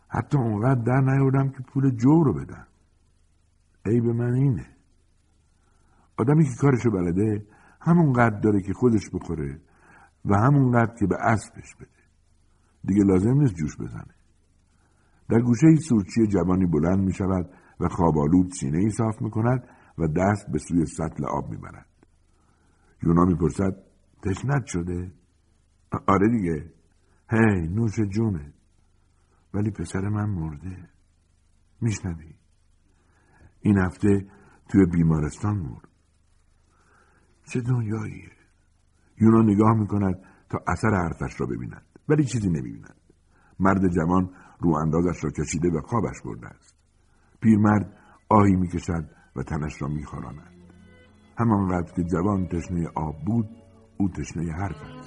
حتی 0.09 0.39
اونقدر 0.39 0.83
در 0.83 1.01
نیاوردم 1.01 1.49
که 1.49 1.63
پول 1.63 1.91
جو 1.91 2.25
رو 2.25 2.33
بدم. 2.33 2.67
ای 3.87 4.01
به 4.01 4.13
من 4.13 4.35
اینه. 4.35 4.67
آدمی 6.17 6.45
که 6.45 6.51
کارشو 6.61 6.91
بلده 6.91 7.47
همونقدر 7.81 8.41
داره 8.41 8.63
که 8.63 8.73
خودش 8.73 9.11
بخوره 9.13 9.61
و 10.25 10.35
همونقدر 10.35 10.95
که 10.95 11.07
به 11.07 11.17
اسبش 11.21 11.75
بده. 11.75 11.89
دیگه 12.85 13.05
لازم 13.05 13.33
نیست 13.33 13.55
جوش 13.55 13.77
بزنه. 13.77 14.15
در 15.29 15.41
گوشه 15.41 15.67
سورچی 15.89 16.27
جوانی 16.27 16.67
بلند 16.67 16.99
می 16.99 17.13
شود 17.13 17.51
و 17.81 17.89
خوابالود 17.89 18.51
سینه 18.53 18.79
ای 18.79 18.91
صاف 18.91 19.23
می 19.23 19.31
کند 19.31 19.69
و 19.99 20.07
دست 20.07 20.47
به 20.53 20.59
سوی 20.59 20.87
سطل 20.87 21.25
آب 21.25 21.51
می 21.51 21.57
برد. 21.57 21.87
یونا 23.03 23.25
می 23.25 23.35
پرسد 23.35 23.77
تشنت 24.23 24.67
شده؟ 24.67 25.13
آره 26.07 26.29
دیگه. 26.29 26.73
هی 27.31 27.69
نوش 27.69 28.01
جونه. 28.01 28.53
ولی 29.55 29.71
پسر 29.71 30.01
من 30.01 30.31
مرده. 30.31 30.89
میشنوی؟ 31.81 32.35
این 33.61 33.79
هفته 33.79 34.27
توی 34.69 34.87
بیمارستان 34.87 35.57
مرد. 35.59 35.89
چه 37.45 37.61
دنیاییه. 37.61 38.33
یونا 39.21 39.43
نگاه 39.43 39.75
می‌کند 39.75 40.15
تا 40.51 40.59
اثر 40.67 40.91
حرفش 40.91 41.41
را 41.41 41.47
ببیند. 41.47 41.87
ولی 42.09 42.25
چیزی 42.25 42.49
نمی‌بیند. 42.49 42.97
مرد 43.61 43.89
جوان 43.89 44.31
رو 44.61 44.75
اندازش 44.75 45.25
را 45.25 45.31
کشیده 45.31 45.69
و 45.69 45.81
خوابش 45.81 46.17
برده 46.25 46.47
است. 46.47 46.68
پیرمرد 47.41 47.97
آهی 48.29 48.57
می‌کشد 48.57 49.05
و 49.37 49.43
تنش 49.43 49.83
را 49.83 49.89
میخوراند 49.89 50.53
همانقدر 51.39 51.93
که 51.93 52.03
جوان 52.03 52.47
تشنه 52.47 52.89
آب 52.95 53.15
بود 53.27 53.49
او 53.97 54.09
تشنه 54.09 54.53
حرف 54.53 54.83
است. 54.83 54.98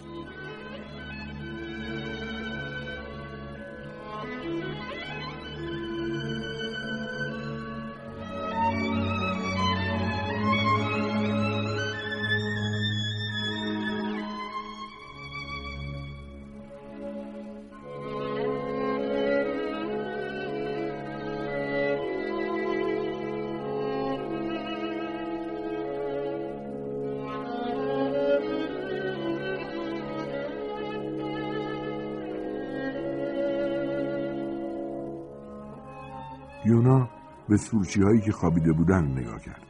یونا 36.71 37.09
به 37.49 37.57
سورچی 37.57 38.01
هایی 38.01 38.21
که 38.21 38.31
خوابیده 38.31 38.71
بودند 38.73 39.19
نگاه 39.19 39.39
کرد. 39.39 39.61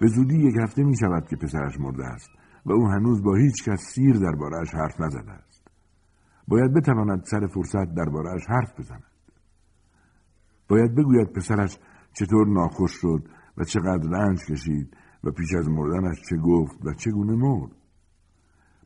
به 0.00 0.06
زودی 0.06 0.36
یک 0.36 0.54
هفته 0.62 0.82
می 0.82 0.96
شود 0.96 1.28
که 1.28 1.36
پسرش 1.36 1.80
مرده 1.80 2.04
است 2.04 2.30
و 2.66 2.72
او 2.72 2.88
هنوز 2.88 3.22
با 3.22 3.34
هیچ 3.34 3.64
کس 3.64 3.80
سیر 3.94 4.16
دربارهش 4.16 4.74
حرف 4.74 5.00
نزده 5.00 5.32
است. 5.32 5.68
باید 6.48 6.74
بتواند 6.74 7.24
سر 7.24 7.46
فرصت 7.46 7.94
دربارهش 7.94 8.42
حرف 8.48 8.80
بزند. 8.80 9.02
باید 10.68 10.94
بگوید 10.94 11.32
پسرش 11.32 11.78
چطور 12.12 12.46
ناخوش 12.48 12.92
شد 12.92 13.28
و 13.56 13.64
چقدر 13.64 14.08
رنج 14.10 14.38
کشید 14.44 14.96
و 15.24 15.30
پیش 15.30 15.54
از 15.54 15.68
مردنش 15.68 16.16
چه 16.30 16.36
گفت 16.36 16.86
و 16.86 16.94
چگونه 16.94 17.32
مرد. 17.36 17.70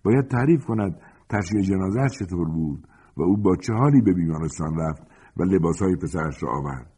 باید 0.03 0.29
تعریف 0.29 0.64
کند 0.64 1.00
تشییع 1.29 1.62
جنازهش 1.62 2.18
چطور 2.18 2.48
بود 2.48 2.88
و 3.16 3.22
او 3.22 3.37
با 3.37 3.57
چه 3.57 3.72
حالی 3.72 4.00
به 4.00 4.12
بیمارستان 4.12 4.77
رفت 4.77 5.03
و 5.37 5.42
لباسهای 5.42 5.96
پسرش 5.96 6.42
را 6.42 6.50
آورد. 6.59 6.93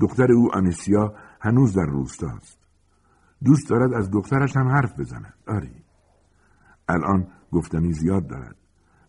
دختر 0.00 0.32
او 0.32 0.50
آنسیا 0.54 1.14
هنوز 1.40 1.74
در 1.76 1.86
روستاست 1.86 2.58
دوست 3.44 3.70
دارد 3.70 3.94
از 3.94 4.10
دخترش 4.10 4.56
هم 4.56 4.68
حرف 4.68 5.00
بزند. 5.00 5.34
آری. 5.46 5.84
الان 6.88 7.28
گفتنی 7.52 7.92
زیاد 7.92 8.26
دارد 8.26 8.56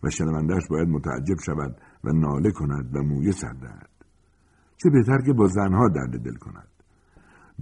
و 0.02 0.10
شنوندهش 0.10 0.62
باید 0.70 0.88
متعجب 0.88 1.38
شود 1.46 1.80
و 2.04 2.12
ناله 2.12 2.50
کند 2.50 2.96
و 2.96 3.02
مویه 3.02 3.32
سر 3.32 3.52
دهد. 3.52 3.90
چه 4.76 4.90
بهتر 4.90 5.18
که 5.26 5.32
با 5.32 5.46
زنها 5.46 5.88
درد 5.88 6.22
دل 6.22 6.36
کند. 6.36 6.68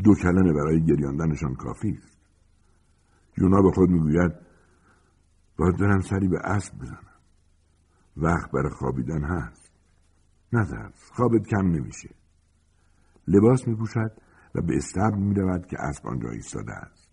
دو 0.05 0.15
کلمه 0.15 0.53
برای 0.53 0.85
گریاندنشان 0.85 1.55
کافی 1.55 1.99
است. 1.99 2.19
یونا 3.39 3.63
به 3.63 3.71
خود 3.75 3.91
می‌گوید 3.91 4.33
باید 5.59 5.77
برم 5.79 6.01
سری 6.01 6.29
به 6.29 6.39
اسب 6.45 6.75
بزنم. 6.79 7.13
وقت 8.17 8.51
برای 8.51 8.71
خوابیدن 8.71 9.25
هست. 9.25 9.73
نترس 10.53 11.11
خوابت 11.15 11.47
کم 11.47 11.67
نمیشه. 11.67 12.22
لباس 13.29 13.69
میپوشد 13.69 14.13
و 14.55 14.63
به 14.63 14.77
استبل 14.77 15.19
می‌رود 15.19 15.67
که 15.67 15.77
اسب 15.81 16.07
آنجا 16.07 16.31
ایستاده 16.31 16.73
است. 16.73 17.09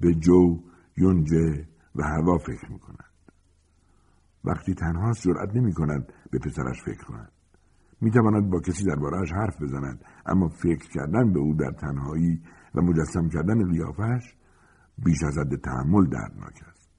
به 0.00 0.14
جو 0.14 0.60
یونجه 0.96 1.68
و 1.94 2.02
هوا 2.02 2.38
فکر 2.38 2.72
می‌کند. 2.72 3.12
وقتی 4.44 4.74
تنهاست 4.74 5.22
جرأت 5.22 5.56
نمی 5.56 5.72
کند 5.72 6.12
به 6.30 6.38
پسرش 6.38 6.82
فکر 6.84 7.04
کند. 7.04 7.32
می 8.00 8.10
تواند 8.10 8.50
با 8.50 8.60
کسی 8.60 8.84
دربارهش 8.84 9.32
حرف 9.32 9.62
بزند 9.62 10.04
اما 10.26 10.48
فکر 10.48 10.88
کردن 10.88 11.32
به 11.32 11.40
او 11.40 11.54
در 11.54 11.70
تنهایی 11.70 12.42
و 12.74 12.82
مجسم 12.82 13.28
کردن 13.28 13.72
قیافش 13.72 14.34
بیش 15.04 15.22
از 15.22 15.38
حد 15.38 15.56
تحمل 15.56 16.06
دردناک 16.06 16.62
است. 16.70 16.90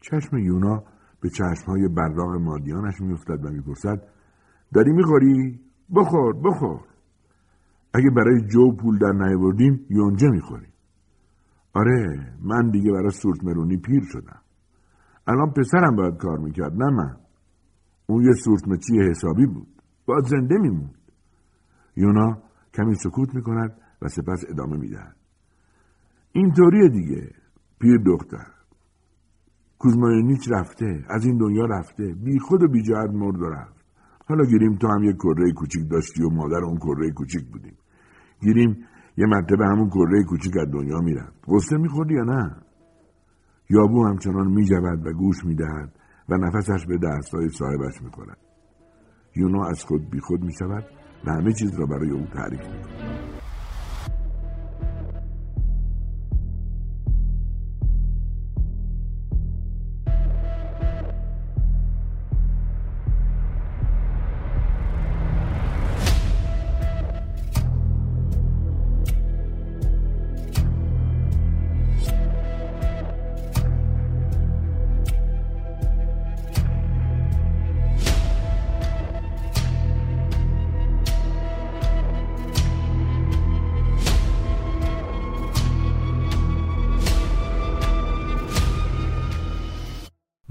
چشم 0.00 0.36
یونا 0.38 0.84
به 1.20 1.28
چشمهای 1.28 1.88
براق 1.88 2.40
مادیانش 2.40 3.00
میافتد 3.00 3.44
و 3.44 3.50
می‌پرسد 3.50 4.08
داری 4.74 4.92
می‌خوری؟ 4.92 5.60
بخور 5.96 6.34
بخور. 6.44 6.80
اگه 7.98 8.10
برای 8.10 8.40
جو 8.46 8.76
پول 8.76 8.98
در 8.98 9.12
نیاوردیم 9.12 9.86
یونجه 9.90 10.28
می‌خوریم. 10.28 10.72
آره 11.74 12.32
من 12.42 12.70
دیگه 12.70 12.92
برای 12.92 13.10
سورت 13.10 13.44
مرونی 13.44 13.76
پیر 13.76 14.02
شدم. 14.12 14.40
الان 15.26 15.52
پسرم 15.52 15.96
باید 15.96 16.16
کار 16.16 16.38
می‌کرد 16.38 16.72
نه 16.72 16.90
من. 16.90 17.16
اون 18.06 18.24
یه 18.24 18.32
سورت 18.44 18.68
مچی 18.68 19.00
حسابی 19.10 19.46
بود. 19.46 19.68
باید 20.06 20.24
زنده 20.24 20.58
میموند. 20.58 20.98
یونا 21.96 22.42
کمی 22.74 22.94
سکوت 22.94 23.34
می‌کند 23.34 23.80
و 24.02 24.08
سپس 24.08 24.44
ادامه 24.50 24.76
می‌دهد. 24.76 25.16
اینطوریه 26.32 26.88
دیگه 26.88 27.30
پیر 27.80 27.98
دختر. 28.06 28.46
کوزمایونیچ 29.78 30.48
رفته 30.50 31.04
از 31.08 31.24
این 31.24 31.38
دنیا 31.38 31.64
رفته. 31.64 32.14
بی 32.24 32.38
خود 32.38 32.62
و 32.62 32.68
بی 32.68 32.82
جهت 32.82 33.10
مرد 33.12 33.42
و 33.42 33.48
رفت. 33.48 33.84
حالا 34.28 34.44
گیریم 34.44 34.74
تو 34.74 34.88
هم 34.88 35.04
یه 35.04 35.12
کره 35.12 35.52
کوچیک 35.52 35.90
داشتی 35.90 36.22
و 36.22 36.30
مادر 36.30 36.64
اون 36.64 36.76
کره 36.76 37.10
کوچیک 37.10 37.44
بودیم. 37.52 37.77
گیریم 38.40 38.84
یه 39.16 39.26
مرتبه 39.26 39.66
همون 39.66 39.88
کره 39.90 40.24
کوچیک 40.24 40.56
از 40.56 40.72
دنیا 40.72 40.98
می‌رفت 40.98 41.32
قصه 41.48 41.76
میخوردی 41.76 42.14
یا 42.14 42.24
نه؟ 42.24 42.56
یابو 43.70 44.06
همچنان 44.06 44.46
میجود 44.46 45.06
و 45.06 45.12
گوش 45.12 45.44
می‌دهد 45.44 45.92
و 46.28 46.36
نفسش 46.36 46.86
به 46.86 46.98
دستهای 46.98 47.48
صاحبش 47.48 48.02
می‌خورد. 48.02 48.38
یونو 49.36 49.60
از 49.60 49.84
خود 49.84 50.10
بیخود 50.10 50.40
می‌شود 50.40 50.84
و 51.26 51.30
همه 51.32 51.52
چیز 51.52 51.78
را 51.78 51.86
برای 51.86 52.10
او 52.10 52.26
تعریف 52.26 52.60
می‌کند. 52.60 53.37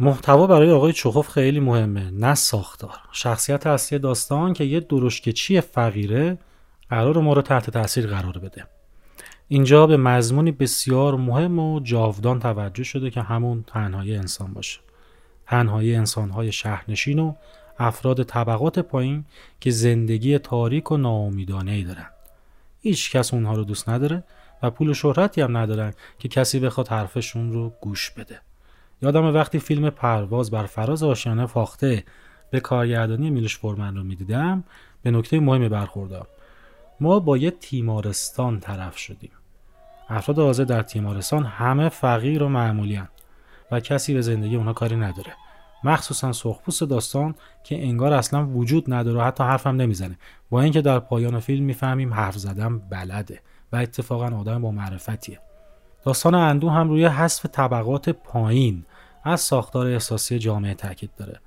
محتوا 0.08 0.48
برای 0.48 0.72
آقای 0.72 0.93
چخوف 0.93 1.30
خیلی 1.30 1.60
مهمه. 1.60 2.12
نه 2.12 2.36
ساختار. 2.36 2.98
شخصیت 3.12 3.67
اصلی 3.67 4.00
داستان 4.00 4.54
که 4.54 4.63
یه 4.63 4.80
درشکچی 4.80 5.62
فقیره 5.62 6.38
قرار 6.89 7.17
ما 7.17 7.34
رو 7.34 7.41
تحت 7.41 7.70
تاثیر 7.70 8.08
قرار 8.08 8.38
بده. 8.38 8.67
اینجا 9.48 9.88
به 9.88 9.98
مضمونی 9.98 10.52
بسیار 10.52 11.15
مهم 11.15 11.60
و 11.60 11.80
جاودان 11.80 12.39
توجه 12.39 12.84
شده 12.84 13.10
که 13.10 13.22
همون 13.22 13.63
تنهایی 13.67 14.15
انسان 14.15 14.54
باشه. 14.54 14.80
تنهایی 15.48 15.96
انسانهای 15.96 16.52
شهرنشین 16.52 17.20
و 17.20 17.34
افراد 17.80 18.24
طبقات 18.24 18.80
پایین 18.80 19.26
که 19.60 19.72
زندگی 19.72 20.38
تاریک 20.39 20.91
و 20.91 20.98
ناامیدانه 20.98 21.72
ای 21.72 21.84
دارن. 21.84 22.10
هیچ 22.82 23.12
کس 23.12 23.34
اونها 23.34 23.54
رو 23.54 23.63
دوست 23.63 23.89
نداره 23.89 24.24
و 24.63 24.70
پول 24.70 24.89
و 24.89 24.93
شهرتی 24.93 25.41
هم 25.41 25.58
ندارن 25.58 25.93
که 26.20 26.28
کسی 26.28 26.60
بخواد 26.60 26.88
حرفشون 26.88 27.54
رو 27.54 27.74
گوش 27.82 28.12
بده. 28.12 28.41
یادم 29.01 29.33
وقتی 29.33 29.60
فیلم 29.60 29.89
پرواز 29.89 30.51
بر 30.51 30.65
فراز 30.65 31.03
آشیانه 31.03 31.45
فاخته 31.45 32.03
به 32.49 32.60
کارگردانی 32.60 33.29
میلوش 33.29 33.57
فورمن 33.57 33.95
رو 33.95 34.03
می‌دیدم 34.03 34.63
به 35.01 35.12
نکته 35.12 35.39
مهمی 35.39 35.69
برخوردم 35.69 36.27
ما 36.99 37.19
با 37.19 37.38
یه 37.38 37.51
تیمارستان 37.51 38.60
طرف 38.60 38.97
شدیم. 38.97 39.31
افراد 40.10 40.39
حاضر 40.39 40.63
در 40.63 40.81
تیمارستان 40.81 41.43
همه 41.43 41.89
فقیر 41.89 42.43
و 42.43 42.49
معمولی 42.49 43.01
و 43.71 43.79
کسی 43.79 44.13
به 44.13 44.21
زندگی 44.21 44.55
اونا 44.55 44.73
کاری 44.73 44.95
نداره. 44.95 45.33
مخصوصا 45.83 46.31
سرخپوست 46.31 46.83
داستان 46.83 47.36
که 47.63 47.83
انگار 47.83 48.13
اصلا 48.13 48.47
وجود 48.47 48.93
نداره 48.93 49.23
حتی 49.23 49.43
حرفم 49.43 49.75
نمی‌زنه. 49.75 50.17
با 50.49 50.62
اینکه 50.62 50.81
در 50.81 50.99
پایان 50.99 51.39
فیلم 51.39 51.65
می‌فهمیم 51.65 52.13
حرف 52.13 52.38
زدن 52.38 52.79
بلده 52.79 53.39
و 53.71 53.75
اتفاقا 53.75 54.38
آدم 54.38 54.62
با 54.62 54.71
معرفتیه. 54.71 55.39
داستان 56.03 56.36
اندو 56.36 56.69
هم 56.69 56.89
روی 56.89 57.05
حذف 57.05 57.45
طبقات 57.45 58.10
پایین 58.10 58.86
از 59.23 59.41
ساختار 59.41 59.88
احساسی 59.88 60.39
جامعه 60.39 60.73
تاکید 60.73 61.12
داره. 61.17 61.39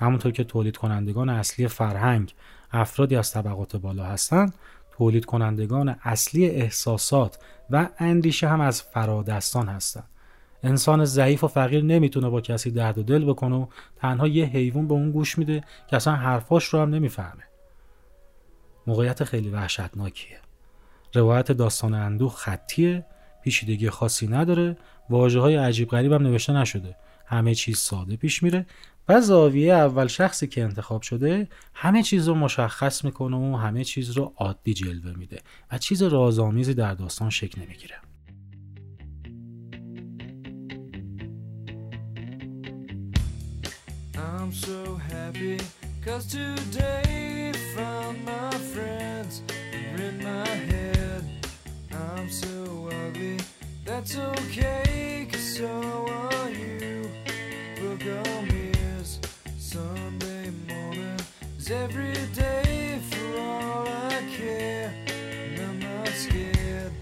همونطور 0.00 0.32
که 0.32 0.44
تولید 0.44 0.76
کنندگان 0.76 1.28
اصلی 1.28 1.68
فرهنگ 1.68 2.34
افرادی 2.72 3.16
از 3.16 3.32
طبقات 3.32 3.76
بالا 3.76 4.04
هستند 4.04 4.54
تولید 4.92 5.24
کنندگان 5.24 5.96
اصلی 6.02 6.46
احساسات 6.46 7.38
و 7.70 7.88
اندیشه 7.98 8.48
هم 8.48 8.60
از 8.60 8.82
فرادستان 8.82 9.68
هستند. 9.68 10.08
انسان 10.62 11.04
ضعیف 11.04 11.44
و 11.44 11.48
فقیر 11.48 11.84
نمی‌تونه 11.84 12.28
با 12.28 12.40
کسی 12.40 12.70
درد 12.70 12.98
و 12.98 13.02
دل 13.02 13.24
بکنه 13.24 13.56
و 13.56 13.66
تنها 13.96 14.28
یه 14.28 14.44
حیوان 14.44 14.88
به 14.88 14.94
اون 14.94 15.10
گوش 15.10 15.38
میده 15.38 15.64
که 15.86 15.96
اصلا 15.96 16.14
حرفاش 16.14 16.64
رو 16.64 16.80
هم 16.80 16.90
نمی‌فهمه. 16.90 17.42
موقعیت 18.86 19.24
خیلی 19.24 19.50
وحشتناکیه. 19.50 20.38
روایت 21.14 21.52
داستان 21.52 21.94
اندوه 21.94 22.32
خطیه. 22.32 23.04
پیچیدگی 23.46 23.90
خاصی 23.90 24.26
نداره. 24.26 24.76
واجه 25.10 25.40
های 25.40 25.56
عجیب 25.56 25.88
غریب 25.88 26.12
هم 26.12 26.22
نوشته 26.22 26.52
نشده. 26.52 26.96
همه 27.26 27.54
چیز 27.54 27.78
ساده 27.78 28.16
پیش 28.16 28.42
میره 28.42 28.66
و 29.08 29.20
زاویه 29.20 29.74
اول 29.74 30.06
شخصی 30.06 30.46
که 30.46 30.62
انتخاب 30.62 31.02
شده 31.02 31.48
همه 31.74 32.02
چیز 32.02 32.28
رو 32.28 32.34
مشخص 32.34 33.04
می‌کنه 33.04 33.36
و 33.36 33.56
همه 33.56 33.84
چیز 33.84 34.10
رو 34.10 34.32
عادی 34.36 34.74
جلوه 34.74 35.18
میده 35.18 35.40
و 35.72 35.78
چیز 35.78 36.02
رازآمیزی 36.02 36.74
در 36.74 36.94
داستان 36.94 37.30
شکل 37.30 37.62
نمی‌گیره. 37.62 37.94
I'm 44.14 44.52
so 44.66 44.80
happy 45.12 45.56
cause 46.04 46.26
today 46.36 47.52
found 47.74 48.16
my 48.30 48.54
friends. 48.72 49.34
In 50.04 50.14
my 50.26 50.48
head. 50.68 50.95
I'm 52.26 52.32
so 52.32 52.88
ugly. 53.06 53.38
That's 53.84 54.18
okay 54.18 55.28
cause 55.30 55.58
so 55.58 56.08
are 56.08 56.50
you. 56.50 57.08
Book 57.80 58.02
on 58.02 58.48
mirrors 58.48 59.20
Sunday 59.56 60.50
morning. 60.66 61.20
Is 61.56 61.70
every 61.70 62.14
day 62.34 62.98
for 63.10 63.38
all 63.38 63.86
I 63.86 64.24
care. 64.36 64.92
And 65.06 65.60
I'm 65.60 65.78
not 65.78 66.08
scared. 66.08 66.92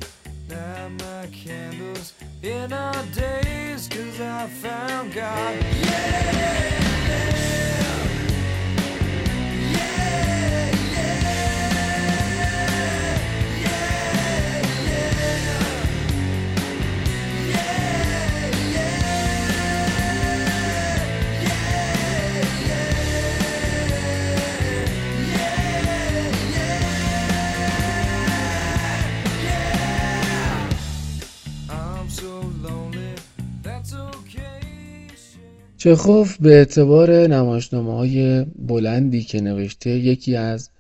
Light 0.50 0.90
my 0.98 1.26
candles 1.32 2.12
in 2.42 2.70
our 2.74 3.02
days 3.14 3.88
cause 3.88 4.20
I 4.20 4.46
found 4.46 5.14
God. 5.14 5.56
Yeah 5.84 6.83
چخوف 35.84 36.36
به 36.36 36.54
اعتبار 36.54 37.26
نمایشنامه 37.26 37.94
های 37.94 38.44
بلندی 38.44 39.22
که 39.22 39.40
نوشته 39.40 39.90
یکی 39.90 40.36
از 40.36 40.70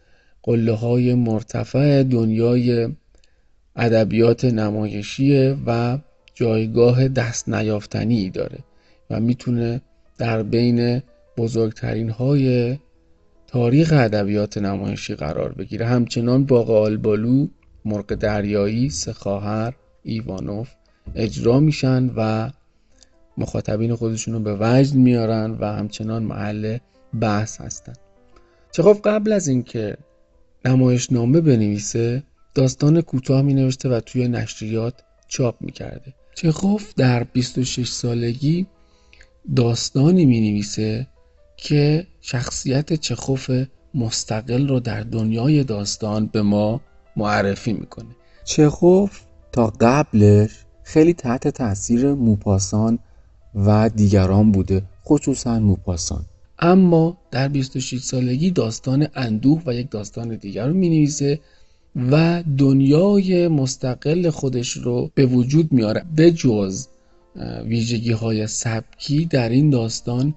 قله 0.42 0.72
های 0.72 1.14
مرتفع 1.14 2.02
دنیای 2.02 2.88
ادبیات 3.76 4.44
نمایشیه 4.44 5.56
و 5.66 5.98
جایگاه 6.34 7.08
دست 7.08 7.48
نیافتنی 7.48 8.30
داره 8.30 8.58
و 9.10 9.20
می‌تونه 9.20 9.80
در 10.18 10.42
بین 10.42 11.02
بزرگترین 11.36 12.10
های 12.10 12.78
تاریخ 13.46 13.92
ادبیات 13.92 14.58
نمایشی 14.58 15.14
قرار 15.14 15.52
بگیره. 15.52 15.86
همچنان 15.86 16.44
باغ 16.44 16.70
آلبالو 16.70 17.46
مرغ 17.84 18.06
دریایی 18.06 18.90
سه 18.90 19.14
ایوانوف 20.02 20.68
اجرا 21.14 21.60
میشن 21.60 22.10
و 22.16 22.50
مخاطبین 23.38 23.94
خودشون 23.94 24.34
رو 24.34 24.40
به 24.40 24.56
وجد 24.60 24.94
میارن 24.94 25.56
و 25.60 25.64
همچنان 25.64 26.22
محل 26.22 26.78
بحث 27.20 27.60
هستن. 27.60 27.92
چخوف 28.72 29.00
قبل 29.04 29.32
از 29.32 29.48
اینکه 29.48 29.96
نمایشنامه 30.64 31.40
بنویسه 31.40 32.22
داستان 32.54 33.00
کوتاه 33.00 33.42
می 33.42 33.54
نوشته 33.54 33.88
و 33.88 34.00
توی 34.00 34.28
نشریات 34.28 34.94
چاپ 35.28 35.56
می 35.60 35.72
کرده 35.72 36.14
چخوف 36.34 36.94
در 36.94 37.24
26 37.24 37.88
سالگی 37.88 38.66
داستانی 39.56 40.26
می 40.26 40.40
نویسه 40.40 41.06
که 41.56 42.06
شخصیت 42.20 42.92
چخوف 42.92 43.50
مستقل 43.94 44.68
رو 44.68 44.80
در 44.80 45.00
دنیای 45.00 45.64
داستان 45.64 46.26
به 46.26 46.42
ما 46.42 46.80
معرفی 47.16 47.72
می‌کنه. 47.72 48.16
چخوف 48.44 49.20
تا 49.52 49.72
قبلش 49.80 50.50
خیلی 50.82 51.14
تحت 51.14 51.48
تاثیر 51.48 52.12
موپاسان 52.12 52.98
و 53.54 53.88
دیگران 53.88 54.52
بوده 54.52 54.82
خصوصا 55.04 55.58
موپاسان. 55.58 56.24
اما 56.58 57.16
در 57.30 57.48
26 57.48 58.00
سالگی 58.00 58.50
داستان 58.50 59.06
اندوه 59.14 59.62
و 59.66 59.74
یک 59.74 59.90
داستان 59.90 60.36
دیگر 60.36 60.66
رو 60.66 60.74
می 60.74 61.08
و 61.96 62.42
دنیای 62.58 63.48
مستقل 63.48 64.30
خودش 64.30 64.70
رو 64.70 65.10
به 65.14 65.26
وجود 65.26 65.72
میاره. 65.72 66.04
به 66.16 66.30
جز 66.30 66.86
ویژگی 67.64 68.12
های 68.12 68.46
سبکی 68.46 69.24
در 69.24 69.48
این 69.48 69.70
داستان 69.70 70.34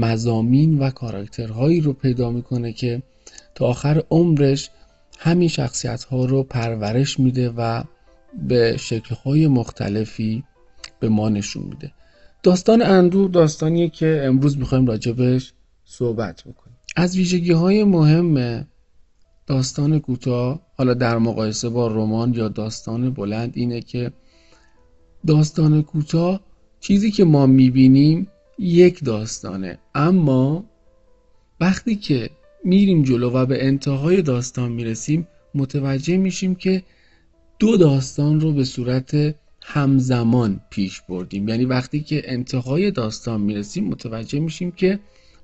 مزامین 0.00 0.78
و 0.78 0.90
کاراکترهایی 0.90 1.80
رو 1.80 1.92
پیدا 1.92 2.30
می‌کنه 2.30 2.72
که 2.72 3.02
تا 3.54 3.66
آخر 3.66 4.02
عمرش 4.10 4.70
همین 5.18 5.48
شخصیت 5.48 6.04
ها 6.04 6.24
رو 6.24 6.42
پرورش 6.42 7.20
میده 7.20 7.50
و 7.50 7.82
به 8.48 8.76
شکل 8.76 9.14
های 9.14 9.46
مختلفی 9.46 10.44
به 11.00 11.08
ما 11.08 11.28
نشون 11.28 11.62
میده. 11.62 11.92
داستان 12.42 12.82
اندوه 12.82 13.30
داستانیه 13.30 13.88
که 13.88 14.22
امروز 14.24 14.58
می‌خوایم 14.58 14.86
راجبش 14.86 15.52
صحبت 15.84 16.42
بکنیم. 16.42 16.76
از 16.96 17.16
ویژگی 17.16 17.52
های 17.52 17.84
مهم 17.84 18.66
داستان 19.46 19.98
کوتاه 19.98 20.60
حالا 20.76 20.94
در 20.94 21.18
مقایسه 21.18 21.68
با 21.68 21.86
رمان 21.86 22.34
یا 22.34 22.48
داستان 22.48 23.10
بلند 23.10 23.52
اینه 23.54 23.80
که 23.80 24.12
داستان 25.26 25.82
کوتاه 25.82 26.40
چیزی 26.80 27.10
که 27.10 27.24
ما 27.24 27.46
می‌بینیم 27.46 28.28
یک 28.58 29.04
داستانه. 29.04 29.78
اما 29.94 30.64
وقتی 31.60 31.96
که 31.96 32.30
میریم 32.64 33.02
جلو 33.02 33.30
و 33.30 33.46
به 33.46 33.66
انتهای 33.66 34.22
داستان 34.22 34.72
می‌رسیم 34.72 35.28
متوجه 35.54 36.16
میشیم 36.16 36.54
که 36.54 36.82
دو 37.58 37.76
داستان 37.76 38.40
رو 38.40 38.52
به 38.52 38.64
صورت 38.64 39.34
همزمان 39.62 40.60
پیش 40.70 41.00
بردیم. 41.00 41.48
یعنی 41.48 41.64
وقتی 41.64 42.00
که 42.00 42.22
انتهای 42.24 42.90
داستان 42.90 43.40
می‌رسیم 43.40 43.84
متوجه 43.84 44.40
میشیم 44.40 44.70
که 44.72 44.98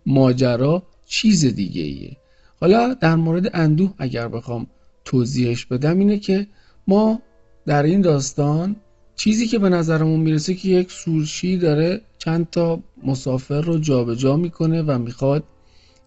ماجرا 0.06 0.82
چیز 1.06 1.44
دیگه 1.44 1.82
ایه. 1.82 2.16
حالا 2.60 2.94
در 2.94 3.16
مورد 3.16 3.56
اندوه 3.56 3.94
اگر 3.98 4.28
بخوام 4.28 4.66
توضیحش 5.04 5.66
بدم 5.66 5.98
اینه 5.98 6.18
که 6.18 6.46
ما 6.88 7.22
در 7.66 7.82
این 7.82 8.00
داستان 8.00 8.76
چیزی 9.16 9.46
که 9.46 9.58
به 9.58 9.68
نظرمون 9.68 10.20
می‌رسه 10.20 10.54
که 10.54 10.68
یک 10.68 10.92
سورشی 10.92 11.56
داره 11.56 12.00
چند 12.18 12.50
تا 12.50 12.82
مسافر 13.04 13.60
رو 13.60 13.78
جابجا 13.78 14.14
جا 14.14 14.36
می‌کنه 14.36 14.82
و 14.82 14.98
می‌خواد 14.98 15.44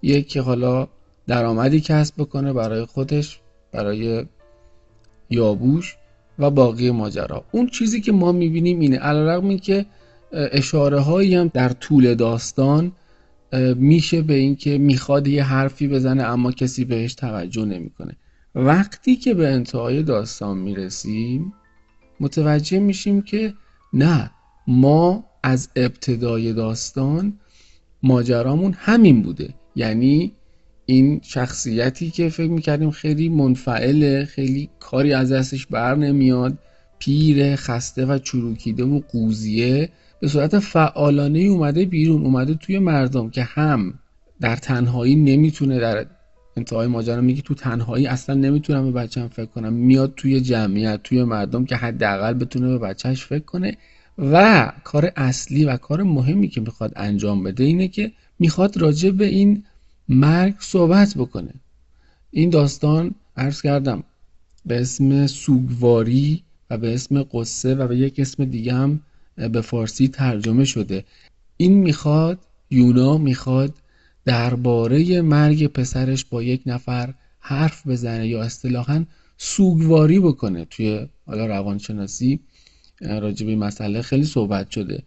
یک 0.01 0.37
حالا 0.37 0.87
درآمدی 1.27 1.81
کسب 1.81 2.15
بکنه 2.17 2.53
برای 2.53 2.85
خودش 2.85 3.39
برای 3.71 4.25
یابوش 5.29 5.95
و 6.39 6.49
باقی 6.49 6.91
ماجرا. 6.91 7.45
اون 7.51 7.67
چیزی 7.67 8.01
که 8.01 8.11
ما 8.11 8.31
می‌بینیم 8.31 8.79
اینه 8.79 8.97
علیرغم 8.97 9.47
این 9.47 9.59
که 9.59 9.85
اشاره 10.31 10.99
هایی 10.99 11.35
هم 11.35 11.51
در 11.53 11.69
طول 11.69 12.15
داستان 12.15 12.91
میشه 13.75 14.21
به 14.21 14.33
اینکه 14.33 14.77
می‌خواد 14.77 15.27
یه 15.27 15.43
حرفی 15.43 15.87
بزنه 15.87 16.23
اما 16.23 16.51
کسی 16.51 16.85
بهش 16.85 17.13
توجه 17.13 17.65
نمی‌کنه. 17.65 18.15
وقتی 18.55 19.15
که 19.15 19.33
به 19.33 19.47
انتهای 19.47 20.03
داستان 20.03 20.57
می‌رسیم 20.57 21.53
متوجه 22.19 22.79
میشیم 22.79 23.21
که 23.21 23.53
نه 23.93 24.31
ما 24.67 25.23
از 25.43 25.69
ابتدای 25.75 26.53
داستان 26.53 27.33
ماجرامون 28.03 28.75
همین 28.77 29.21
بوده. 29.21 29.53
یعنی 29.75 30.31
این 30.89 31.21
شخصیتی 31.23 32.09
که 32.09 32.29
فکر 32.29 32.49
می‌کردیم 32.49 32.91
خیلی 32.91 33.29
منفعله 33.29 34.25
خیلی 34.25 34.69
کاری 34.79 35.13
از 35.13 35.31
دستش 35.31 35.65
بر 35.65 35.95
نمیاد 35.95 36.57
پیر 36.99 37.55
خسته 37.55 38.05
و 38.05 38.17
چروکیده 38.17 38.83
و 38.83 39.01
قوزیه. 39.11 39.89
به 40.21 40.27
صورت 40.27 40.59
فعالانه 40.59 41.39
اومده 41.39 41.85
بیرون 41.85 42.21
اومده 42.21 42.53
توی 42.53 42.79
مردم 42.79 43.29
که 43.29 43.43
هم 43.43 43.93
در 44.41 44.55
تنهایی 44.55 45.15
نمی‌تونه 45.15 45.79
در 45.79 46.05
انتهای 46.57 46.87
ماجرا 46.87 47.21
میگه 47.21 47.41
تو 47.41 47.53
تنهایی 47.53 48.07
اصلا 48.07 48.35
نمی‌تونم 48.35 48.91
به 48.91 48.91
بچم 48.91 49.27
فکر 49.27 49.45
کنم. 49.45 49.73
میاد 49.73 50.13
توی 50.15 50.41
جمعیت 50.41 50.99
توی 51.03 51.23
مردم 51.23 51.65
که 51.65 51.75
حداقل 51.75 52.33
بتونه 52.33 52.67
به 52.67 52.77
بچهش 52.77 53.25
فکر 53.25 53.45
کنه. 53.45 53.77
و 54.17 54.71
کار 54.83 55.11
اصلی 55.15 55.65
و 55.65 55.77
کار 55.77 56.03
مهمی 56.03 56.47
که 56.47 56.61
می‌خواد 56.61 56.93
انجام 56.95 57.43
بده 57.43 57.63
اینه 57.63 57.87
که 57.87 58.11
می‌خواد 58.39 58.77
راجع 58.77 59.09
به 59.09 59.25
این 59.25 59.63
مرگ 60.09 60.55
صحبت 60.59 61.13
بکنه. 61.17 61.53
این 62.31 62.49
داستان 62.49 63.15
عرض 63.37 63.61
کردم 63.61 64.03
به 64.65 64.81
اسم 64.81 65.27
سوگواری 65.27 66.43
و 66.69 66.77
به 66.77 66.93
اسم 66.93 67.23
قصه 67.23 67.75
و 67.75 67.87
به 67.87 67.97
یک 67.97 68.19
اسم 68.19 68.45
دیگه 68.45 68.73
هم 68.73 68.99
به 69.35 69.61
فارسی 69.61 70.07
ترجمه 70.07 70.65
شده. 70.65 71.03
این 71.57 71.73
می‌خواد 71.73 72.39
یونا 72.71 73.17
می‌خواد 73.17 73.73
درباره 74.25 75.21
مرگ 75.21 75.67
پسرش 75.67 76.25
با 76.25 76.43
یک 76.43 76.61
نفر 76.65 77.13
حرف 77.39 77.87
بزنه 77.87 78.27
یا 78.27 78.41
اصطلاحا 78.41 79.05
سوگواری 79.37 80.19
بکنه. 80.19 80.65
توی 80.65 81.07
حالا 81.25 81.45
روانشناسی 81.45 82.39
راجع 83.01 83.45
به 83.45 83.55
مسئله 83.55 84.01
خیلی 84.01 84.25
صحبت 84.25 84.71
شده. 84.71 85.03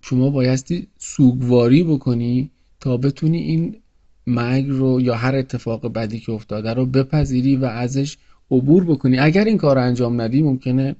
شما 0.00 0.30
بایستی 0.30 0.86
سوگواری 0.98 1.82
بکنی 1.82 2.50
تا 2.80 2.96
بتونی 2.96 3.38
این 3.38 3.76
مرگ 4.26 4.66
رو 4.68 5.00
یا 5.00 5.14
هر 5.14 5.34
اتفاق 5.34 5.92
بدی 5.92 6.20
که 6.20 6.32
افتاده 6.32 6.74
رو 6.74 6.86
بپذیری 6.86 7.56
و 7.56 7.64
ازش 7.64 8.16
عبور 8.50 8.84
بکنی. 8.84 9.18
اگر 9.18 9.44
این 9.44 9.58
کار 9.58 9.78
انجام 9.78 10.20
ندی 10.20 10.42
ممکنه 10.42 10.96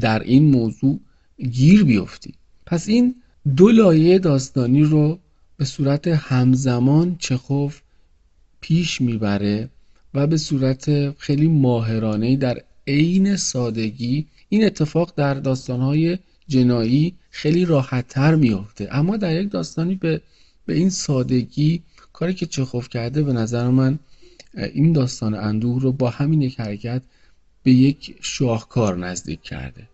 در 0.00 0.22
این 0.22 0.50
موضوع 0.50 1.00
گیر 1.50 1.84
بیفتی. 1.84 2.34
پس 2.66 2.88
این 2.88 3.14
دو 3.56 3.68
لایه 3.68 4.18
داستانی 4.18 4.82
رو 4.82 5.18
به 5.56 5.64
صورت 5.64 6.08
همزمان 6.08 7.16
چخوف 7.18 7.80
پیش 8.60 9.00
می‌بره 9.00 9.68
و 10.14 10.26
به 10.26 10.36
صورت 10.36 11.10
خیلی 11.18 11.48
ماهرانه 11.48 12.36
در 12.36 12.62
عین 12.86 13.36
سادگی 13.36 14.26
این 14.48 14.64
اتفاق 14.64 15.12
در 15.16 15.34
داستانهای 15.34 16.18
جنایی 16.48 17.14
خیلی 17.30 17.64
راحتتر 17.64 18.34
میافته. 18.34 18.88
اما 18.90 19.16
در 19.16 19.42
یک 19.42 19.50
داستانی 19.50 19.94
به, 19.94 20.20
به 20.66 20.74
این 20.74 20.90
سادگی 20.90 21.82
کاری 22.20 22.34
که 22.34 22.46
چخوف 22.46 22.88
کرده 22.88 23.22
به 23.22 23.32
نظر 23.32 23.68
من 23.68 23.98
این 24.54 24.92
داستان 24.92 25.34
اندوه 25.34 25.82
رو 25.82 25.92
با 25.92 26.10
همین 26.10 26.42
یک 26.42 26.60
حرکت 26.60 27.02
به 27.62 27.72
یک 27.72 28.18
شاهکار 28.20 28.96
نزدیک 28.96 29.42
کرده. 29.42 29.88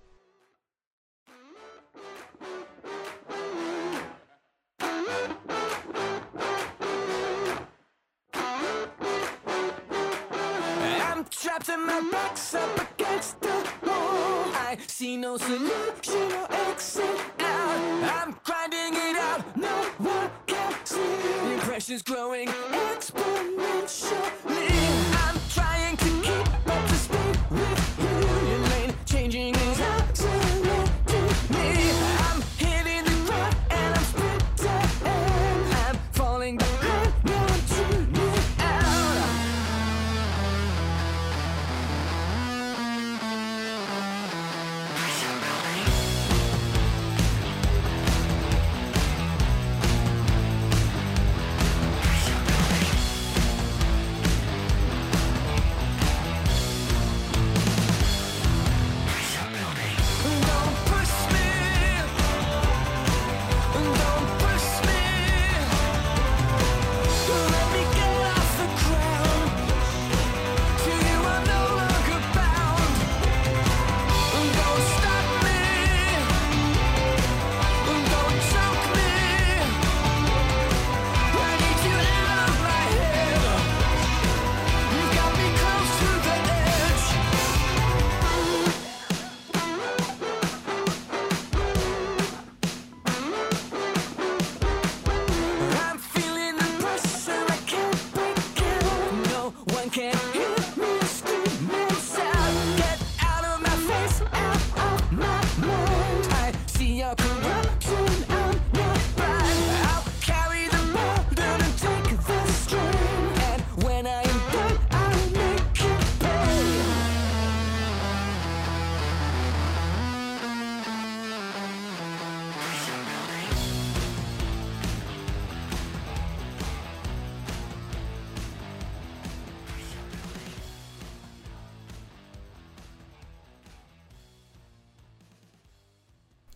I'm 18.19 18.33
grinding 18.47 18.95
it 19.09 19.17
out, 19.29 19.43
no 19.57 19.75
The 20.97 21.59
pressure's 21.61 22.01
growing 22.01 22.49
exponentially. 22.49 24.17
I'm 25.27 25.39
trying 25.51 25.97
to 25.99 26.05
keep 26.23 26.69
up 26.69 26.89
to 26.89 26.95
speed 26.95 27.39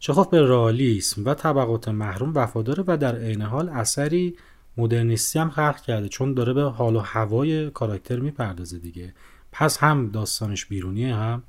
چخوف 0.01 0.29
به 0.29 0.41
رالیسم 0.41 1.25
و 1.25 1.35
طبقات 1.35 1.89
محروم 1.89 2.33
وفاداره 2.35 2.85
و 2.87 2.97
در 2.97 3.17
عین 3.17 3.43
حال 3.43 3.69
اثری 3.69 4.37
مدرنیستی 4.77 5.39
هم 5.39 5.51
خلق 5.51 5.81
کرده 5.81 6.09
چون 6.09 6.35
داره 6.35 6.53
به 6.53 6.63
حال 6.63 6.97
و 6.97 6.99
هوای 6.99 7.71
کاراکتر 7.71 8.19
می‌پردازه 8.19 8.79
دیگه. 8.79 9.15
پس 9.53 9.79
هم 9.79 10.09
داستانش 10.09 10.67
بیرونیه 10.67 11.15
هم 11.15 11.43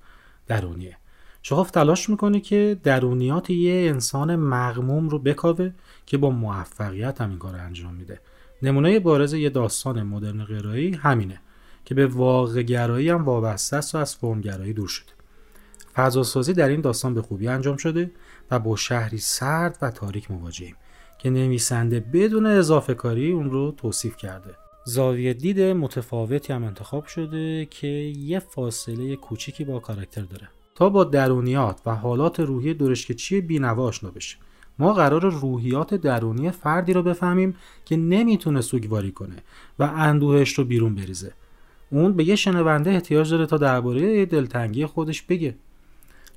درونیه. 0.48 0.98
چخوف 1.42 1.72
تلاش 1.72 2.10
می‌کنه 2.10 2.40
که 2.40 2.78
درونیات 2.84 3.50
یه 3.50 3.90
انسان 3.90 4.36
مغموم 4.36 5.10
رو 5.10 5.20
بکاوه 5.20 5.72
که 6.06 6.18
با 6.18 6.30
موفقیت 6.30 7.22
هم 7.22 7.30
این 7.30 7.40
کار 7.40 7.56
انجام 7.56 7.94
میده. 7.94 8.20
نمونه 8.62 9.00
بارز 9.00 9.34
یه 9.34 9.50
داستان 9.50 10.04
مدرن 10.04 10.44
غیرایی 10.44 10.94
همینه 10.94 11.40
که 11.86 11.96
به 11.96 12.08
واقع 12.08 12.62
گرایی 12.62 13.10
هم 13.10 13.26
وابسته 13.26 13.78
است 13.78 13.96
و 13.96 13.98
از 13.98 14.16
فرمگرایی 14.16 14.74
دور 14.74 14.88
شده. 14.88 15.12
فضاسازی 15.94 16.54
در 16.54 16.68
این 16.68 16.82
داستان 16.82 17.14
به 17.14 17.22
خوبی 17.22 17.48
انجام 17.48 17.78
شده 17.78 18.12
و 18.52 18.60
با 18.60 18.76
شهری 18.76 19.18
سرد 19.18 19.78
و 19.82 19.92
تاریک 19.92 20.32
مواجهیم 20.32 20.76
که 21.18 21.30
نویسنده 21.30 22.00
بدون 22.00 22.46
اضافه 22.46 22.94
کاری 22.94 23.32
اون 23.32 23.52
رو 23.52 23.72
توصیف 23.72 24.18
کرده. 24.18 24.56
زاویه 24.86 25.34
دید 25.34 25.60
متفاوتی 25.62 26.54
هم 26.54 26.64
انتخاب 26.64 27.06
شده 27.06 27.66
که 27.66 27.88
یه 27.88 28.40
فاصله 28.40 29.16
کوچیکی 29.16 29.64
با 29.64 29.80
کاراکتر 29.80 30.22
داره. 30.22 30.50
تا 30.76 30.90
با 30.90 31.04
درونیات 31.04 31.82
و 31.86 31.96
حالات 31.96 32.40
روحی 32.40 32.74
درشکچی 32.74 33.42
بینوا 33.42 33.84
آشنا 33.84 34.12
بشه. 34.12 34.38
ما 34.80 34.94
قرار 34.94 35.32
روحیات 35.32 35.94
درونی 35.94 36.52
فردی 36.52 36.94
رو 36.94 37.04
بفهمیم 37.04 37.56
که 37.86 37.98
نمی‌تونه 37.98 38.62
سوگواری 38.62 39.12
کنه 39.12 39.36
و 39.80 39.84
اندوهش 39.84 40.54
رو 40.54 40.64
بیرون 40.66 40.96
بریزه. 40.96 41.34
اون 41.90 42.14
به 42.14 42.24
یه 42.24 42.36
شنونده 42.36 42.92
احتیاج 42.92 43.32
داره 43.32 43.46
تا 43.46 43.58
درباره 43.58 44.26
دلتنگی 44.26 44.86
خودش 44.86 45.22
بگه. 45.22 45.56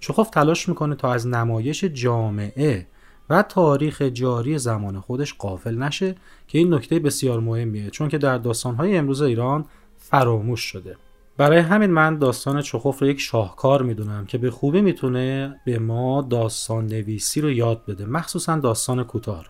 چخوف 0.05 0.31
تلاش 0.31 0.69
می‌کنه 0.69 0.95
تا 0.95 1.13
از 1.13 1.27
نمایش 1.27 1.85
جامعه 1.85 2.87
و 3.31 3.43
تاریخ 3.43 4.03
جاری 4.03 4.59
زمان 4.59 5.01
خودش 5.01 5.35
قافل 5.35 5.75
نشه 5.79 6.15
که 6.49 6.59
این 6.59 6.75
نکته 6.75 6.99
بسیار 6.99 7.41
مهمیه. 7.41 7.91
چون 7.91 8.09
که 8.09 8.19
در 8.19 8.39
داستانهای 8.39 8.97
امروز 8.97 9.23
ایران 9.23 9.65
فراموش 9.99 10.61
شده. 10.61 10.97
برای 11.37 11.59
همین 11.59 11.91
من 11.91 12.19
داستان 12.19 12.63
چخوف 12.63 12.99
رو 12.99 13.07
یک 13.07 13.21
شاهکار 13.21 13.83
می‌دونم 13.83 14.27
که 14.27 14.39
به 14.39 14.51
خوبی 14.51 14.81
می‌تونه 14.81 15.61
به 15.67 15.79
ما 15.79 16.23
داستان 16.23 16.87
نویسی 16.87 17.41
رو 17.41 17.51
یاد 17.51 17.85
بده. 17.89 18.07
مخصوصا 18.07 18.57
داستان 18.57 19.05
کوتاه 19.05 19.45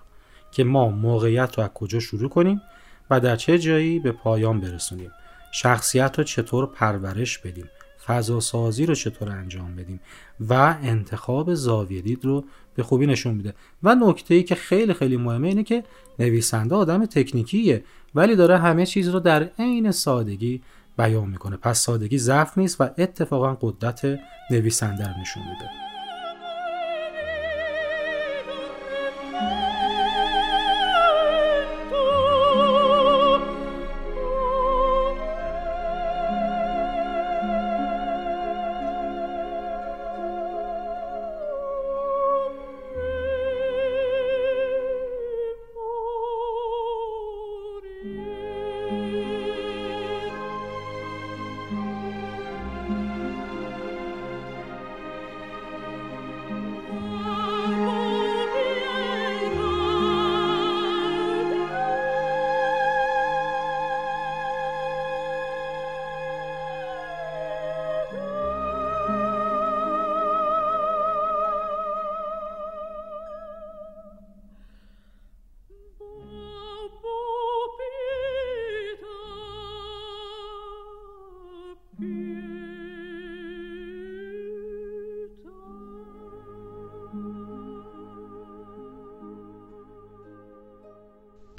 که 0.53 0.65
ما 0.65 0.89
موقعیت 0.89 1.59
رو 1.59 1.65
از 1.65 1.71
کجا 1.75 2.01
شروع 2.01 2.29
کنیم 2.29 2.63
و 3.11 3.21
در 3.21 3.37
چه 3.37 3.59
جایی 3.59 3.99
به 3.99 4.13
پایان 4.13 4.61
برسونیم. 4.61 5.11
شخصیت 5.53 6.19
رو 6.19 6.25
چطور 6.25 6.67
پرورش 6.67 7.39
بدیم. 7.39 7.69
فضا 8.07 8.41
سازی 8.41 8.87
رو 8.87 8.95
چطور 8.95 9.31
انجام 9.31 9.77
بدیم؟ 9.77 10.01
و 10.49 10.77
انتخاب 10.83 11.55
زاویه 11.55 12.03
دید 12.03 12.25
رو 12.25 12.45
به 12.75 12.83
خوبی 12.83 13.07
نشون 13.07 13.35
میده. 13.35 13.55
و 13.83 13.95
نکته 13.95 14.35
ای 14.35 14.43
که 14.43 14.55
خیلی 14.55 14.95
خیلی 14.95 15.17
مهمه 15.17 15.49
اینه 15.49 15.63
که 15.63 15.85
نویسنده 16.19 16.75
آدم 16.75 17.07
تکنیکیه 17.07 17.85
ولی 18.15 18.37
داره 18.37 18.59
همه 18.59 18.87
چیز 18.87 19.09
رو 19.09 19.21
در 19.21 19.43
عین 19.59 19.91
سادگی 19.91 20.63
بیان 20.99 21.29
می‌کنه. 21.29 21.57
پس 21.57 21.79
سادگی 21.81 22.19
ضعف 22.19 22.59
نیست 22.59 22.81
و 22.81 22.89
اتفاقا 22.99 23.59
قدرت 23.61 24.19
نویسنده 24.51 25.05
رو 25.05 25.21
نشون 25.21 25.43
میده. 25.43 25.84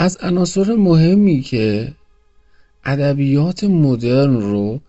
از 0.05 0.17
عناصر 0.17 0.75
مهمی 0.75 1.41
که 1.41 1.93
ادبیات 2.83 3.63
مدرن 3.63 4.33
رو 4.33 4.81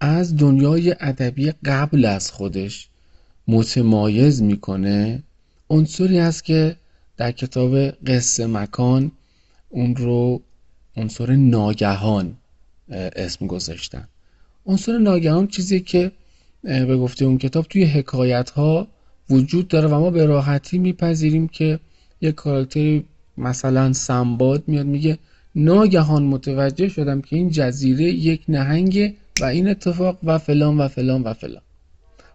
از 0.00 0.36
دنیای 0.36 0.94
ادبی 1.00 1.52
قبل 1.64 2.04
از 2.04 2.30
خودش 2.30 2.88
متمایز 3.48 4.42
می‌کنه 4.42 5.22
عنصری 5.70 6.18
است 6.18 6.44
که 6.44 6.76
در 7.16 7.32
کتاب 7.32 7.76
قصه 7.76 8.46
مکان 8.46 9.12
اون 9.68 9.96
رو 9.96 10.42
عنصر 10.96 11.32
ناگهان 11.32 12.36
اسم 13.16 13.46
گذاشتن. 13.46 14.08
عنصر 14.66 14.98
ناگهان 14.98 15.46
چیزی 15.46 15.80
که 15.80 16.12
به 16.62 16.96
گفته 16.96 17.24
اون 17.24 17.38
کتاب 17.38 17.66
توی 17.66 17.84
حکایت 17.84 18.50
ها 18.50 18.88
وجود 19.30 19.68
داره 19.68 19.88
و 19.88 20.00
ما 20.00 20.10
به 20.10 20.26
راحتی 20.26 20.78
میپذیریم 20.78 21.48
که 21.48 21.80
یک 22.20 22.34
کاراکتری 22.34 23.04
مثلا 23.38 23.92
سنباد 23.92 24.62
میاد 24.66 24.86
میگه 24.86 25.18
ناگهان 25.54 26.22
متوجه 26.22 26.88
شدم 26.88 27.20
که 27.20 27.36
این 27.36 27.50
جزیره 27.50 28.04
یک 28.04 28.44
نهنگه 28.48 29.14
و 29.40 29.44
این 29.44 29.68
اتفاق 29.68 30.18
و 30.22 30.38
فلان 30.38 30.78
و 30.78 30.88
فلان 30.88 31.22
و 31.22 31.34
فلان. 31.34 31.62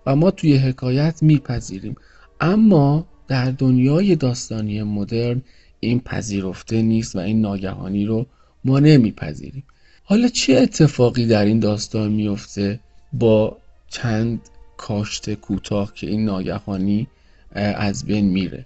و 0.06 0.16
ما 0.16 0.32
توی 0.32 0.58
حکایت 0.58 1.24
میپذیریم. 1.24 1.95
اما 2.41 3.06
در 3.28 3.52
دنیای 3.52 4.16
داستانی 4.16 4.84
مدرن 4.84 5.41
این 5.80 6.00
پذیرفته 6.00 6.82
نیست 6.82 7.16
و 7.16 7.20
این 7.20 7.41
ناگهانی 7.41 8.06
رو 8.06 8.26
ما 8.66 8.80
نمیپذیریم. 8.80 9.64
حالا 10.04 10.28
چه 10.28 10.56
اتفاقی 10.58 11.26
در 11.26 11.45
این 11.45 11.60
داستان 11.60 12.12
میفته 12.12 12.80
با 13.14 13.58
چند 13.88 14.41
کاشت 14.78 15.34
کوتاه 15.34 15.93
که 15.93 16.08
این 16.08 16.26
ناگهانی 16.26 17.08
از 17.56 18.06
بین 18.06 18.26
میره؟ 18.26 18.64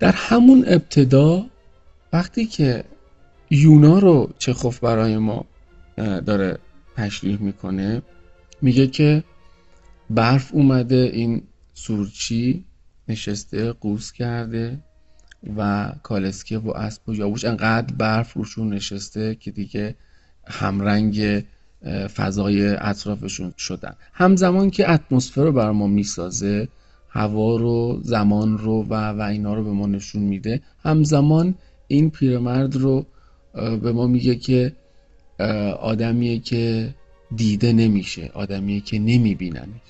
در 0.00 0.12
همون 0.12 0.64
ابتدا 0.66 1.46
وقتی 2.12 2.46
که 2.46 2.84
یونا 3.50 3.98
رو 3.98 4.30
چخوف 4.38 4.80
برای 4.80 5.18
ما 5.18 5.44
داره 5.96 6.58
تشریح 6.96 7.40
می‌کنه 7.40 8.02
میگه 8.62 8.86
که 8.86 9.24
برف 10.10 10.50
اومده 10.54 11.10
این 11.12 11.42
سورچی 11.74 12.64
نشسته 13.08 13.72
قوس 13.72 14.12
کرده 14.12 14.78
و 15.56 15.92
کالسکه 16.02 16.58
و 16.58 16.70
اسب 16.70 17.08
و 17.08 17.14
یاوش 17.14 17.44
انقدر 17.44 17.94
برف 17.94 18.32
روشون 18.32 18.74
نشسته 18.74 19.34
که 19.34 19.50
دیگه 19.50 19.94
همرنگ 20.46 21.44
فضای 22.14 22.68
اطرافشون 22.68 23.54
شدن. 23.58 23.94
همزمان 24.12 24.70
که 24.70 24.90
اتمسفر 24.90 25.42
رو 25.42 25.52
بر 25.52 25.70
ما 25.70 25.86
می‌سازه 25.86 26.68
هوا 27.10 27.56
رو 27.56 28.00
زمان 28.02 28.58
رو 28.58 28.82
و 28.82 28.94
و 28.94 29.20
اینا 29.20 29.54
رو 29.54 29.64
به 29.64 29.70
ما 29.70 29.86
نشون 29.86 30.22
میده. 30.22 30.60
همزمان 30.84 31.54
این 31.88 32.10
پیرمرد 32.10 32.76
رو 32.76 33.06
به 33.54 33.92
ما 33.92 34.06
میگه 34.06 34.34
که 34.34 34.72
آدمیه 35.80 36.38
که 36.38 36.94
دیده 37.36 37.72
نمیشه 37.72 38.30
آدمیه 38.34 38.80
که 38.80 38.98
نمیبیننش. 38.98 39.80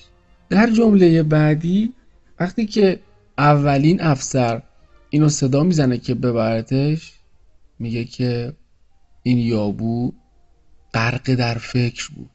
در 0.48 0.70
جمله 0.70 1.22
بعدی 1.22 1.92
وقتی 2.40 2.66
که 2.66 3.00
اولین 3.38 4.00
افسر 4.00 4.62
اینو 5.10 5.28
صدا 5.28 5.62
می‌زنه 5.62 5.98
که 5.98 6.14
ببرتش 6.14 7.12
میگه 7.78 8.04
که 8.04 8.52
این 9.22 9.38
یابو 9.38 10.12
غرق 10.94 11.34
در 11.34 11.54
فکر 11.54 12.10
بود. 12.16 12.30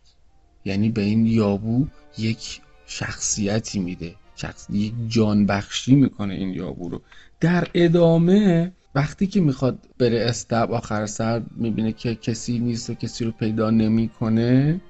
یعنی 0.65 0.89
به 0.89 1.01
این 1.01 1.25
یابو 1.25 1.87
یک 2.17 2.61
شخصیتی 2.85 3.79
میده. 3.79 4.15
شخص 4.35 4.67
یک 4.69 4.93
جان 5.07 5.45
بخشی 5.45 5.95
می‌کنه 5.95 6.33
این 6.33 6.53
یابو 6.53 6.89
رو. 6.89 7.01
در 7.39 7.67
ادامه 7.73 8.71
وقتی 8.95 9.27
که 9.27 9.41
می‌خواد 9.41 9.79
بره 9.97 10.19
استب 10.19 10.71
آخر 10.71 11.05
سر 11.05 11.41
می‌بینه 11.55 11.91
که 11.91 12.15
کسی 12.15 12.59
نیست 12.59 12.89
و 12.89 12.93
کسی 12.93 13.25
رو 13.25 13.31
پیدا 13.31 13.69
نمی‌کنه 13.69 14.81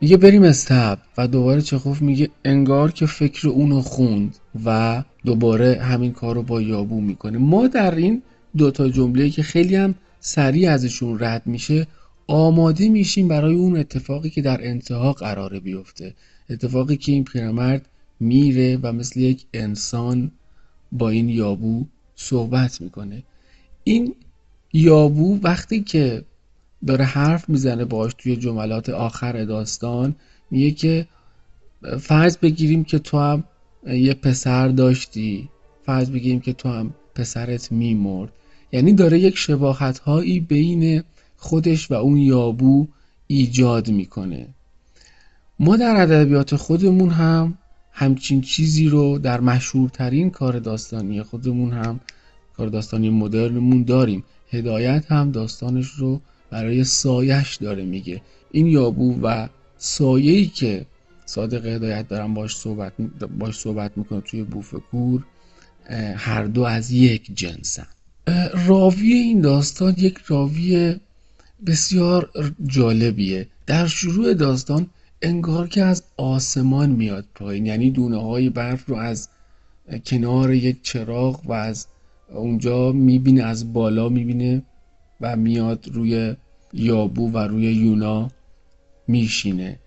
میگه 0.00 0.16
بریم 0.16 0.42
استب 0.42 0.98
و 1.18 1.28
دوباره 1.28 1.60
چخوف 1.60 2.02
میگه 2.02 2.30
انگار 2.44 2.92
که 2.92 3.06
فکر 3.06 3.48
اونو 3.48 3.80
خوند 3.80 4.36
و 4.64 5.02
دوباره 5.24 5.80
همین 5.82 6.12
کار 6.12 6.34
رو 6.34 6.42
با 6.42 6.62
یابو 6.62 7.00
می‌کنه. 7.00 7.38
ما 7.38 7.66
در 7.66 7.94
این 7.94 8.22
دوتا 8.56 8.88
جمله 8.88 9.30
که 9.30 9.42
خیلی 9.42 9.76
هم 9.76 9.94
سریع 10.20 10.70
ازشون 10.70 11.18
رد 11.20 11.42
میشه 11.46 11.86
آماده 12.26 12.88
میشیم 12.88 13.28
برای 13.28 13.54
اون 13.54 13.76
اتفاقی 13.76 14.30
که 14.30 14.42
در 14.42 14.68
انتها 14.68 15.12
قراره 15.12 15.60
بیفته. 15.60 16.14
اتفاقی 16.50 16.96
که 16.96 17.12
این 17.12 17.24
پیرمرد 17.24 17.86
میره 18.24 18.78
و 18.82 18.92
مثل 18.92 19.20
یک 19.20 19.44
انسان 19.54 20.30
با 20.92 21.08
این 21.08 21.28
یابو 21.28 21.84
صحبت 22.16 22.80
می‌کنه. 22.80 23.22
این 23.84 24.14
یابو 24.72 25.38
وقتی 25.42 25.80
که 25.80 26.24
داره 26.86 27.04
حرف 27.04 27.48
می‌زنه 27.48 27.84
باش 27.84 28.12
توی 28.18 28.36
جملات 28.36 28.88
آخر 28.88 29.44
داستان 29.44 30.14
میگه 30.50 30.70
که 30.70 31.06
فرض 32.00 32.36
بگیریم 32.36 32.84
که 32.84 32.98
تو 32.98 33.18
هم 33.18 33.44
یه 33.86 34.14
پسر 34.14 34.68
داشتی. 34.68 35.48
فرض 35.86 36.10
بگیریم 36.10 36.40
که 36.40 36.52
تو 36.52 36.68
هم 36.68 36.94
پسرت 37.14 37.72
میمرد. 37.72 38.32
یعنی 38.72 38.92
داره 38.92 39.18
یک 39.18 39.36
شباهت 39.36 39.98
هایی 39.98 40.40
بین 40.40 41.02
خودش 41.36 41.90
و 41.90 41.94
اون 41.94 42.16
یابو 42.16 42.86
ایجاد 43.26 43.90
می‌کنه. 43.90 44.48
ما 45.58 45.76
در 45.76 46.02
ادبیات 46.02 46.56
خودمون 46.56 47.10
هم 47.10 47.58
همچین 47.96 48.40
چیزی 48.40 48.88
رو 48.88 49.18
در 49.18 49.40
مشهورترین 49.40 50.30
کار 50.30 50.58
داستانی 50.58 51.22
خودمون 51.22 51.72
هم 51.72 52.00
کار 52.56 52.68
داستانی 52.68 53.10
مدرنمون 53.10 53.82
داریم. 53.82 54.24
هدایت 54.50 55.12
هم 55.12 55.30
داستانش 55.30 55.90
رو 55.90 56.20
برای 56.50 56.84
سایش 56.84 57.54
داره 57.56 57.84
میگه. 57.84 58.22
این 58.50 58.66
یابو 58.66 59.20
و 59.22 59.48
سایه‌ای 59.78 60.46
که 60.46 60.86
صادق 61.26 61.66
هدایت 61.66 62.08
دارم 62.08 62.34
باش 62.34 62.56
صحبت 62.56 62.92
باش 63.38 63.58
صحبت 63.58 63.98
می‌کنه 63.98 64.20
توی 64.20 64.42
بوفکور 64.42 65.24
هر 66.16 66.44
دو 66.44 66.62
از 66.62 66.90
یک 66.90 67.30
جنسن. 67.34 67.86
راوی 68.66 69.12
این 69.12 69.40
داستان 69.40 69.94
یک 69.98 70.18
راوی 70.26 70.96
بسیار 71.66 72.30
جالبیه. 72.66 73.48
در 73.66 73.86
شروع 73.86 74.34
داستان 74.34 74.86
انگار 75.22 75.68
که 75.68 75.82
از 75.82 76.02
آسمان 76.16 76.90
میاد 76.90 77.24
پایین. 77.34 77.66
یعنی 77.66 77.90
دونه 77.90 78.22
های 78.22 78.50
برف 78.50 78.88
رو 78.88 78.96
از 78.96 79.28
کنار 80.06 80.52
یک 80.52 80.82
چراغ 80.82 81.40
و 81.46 81.52
از 81.52 81.86
اونجا 82.34 82.92
می‌بینه 82.92 83.42
از 83.42 83.72
بالا 83.72 84.08
می‌بینه 84.08 84.62
و 85.20 85.36
میاد 85.36 85.88
روی 85.92 86.34
یابو 86.72 87.30
و 87.30 87.38
روی 87.38 87.72
یونا 87.74 88.30
میشینه. 89.08 89.78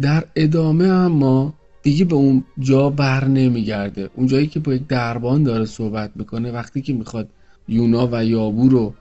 در 0.00 0.24
ادامه 0.36 0.84
اما 0.84 1.54
دیگه 1.82 2.04
به 2.04 2.14
اون 2.14 2.44
جا 2.58 2.90
بر 2.90 3.24
نمیگرده. 3.24 4.10
اون 4.14 4.26
جایی 4.26 4.46
که 4.46 4.60
با 4.60 4.74
یک 4.74 4.86
دربان 4.86 5.42
داره 5.42 5.64
صحبت 5.64 6.10
می‌کنه 6.14 6.52
وقتی 6.52 6.82
که 6.82 6.92
می‌خواد 6.92 7.28
یونا 7.68 8.08
و 8.12 8.24
یابو 8.24 8.68
رو 8.68 8.94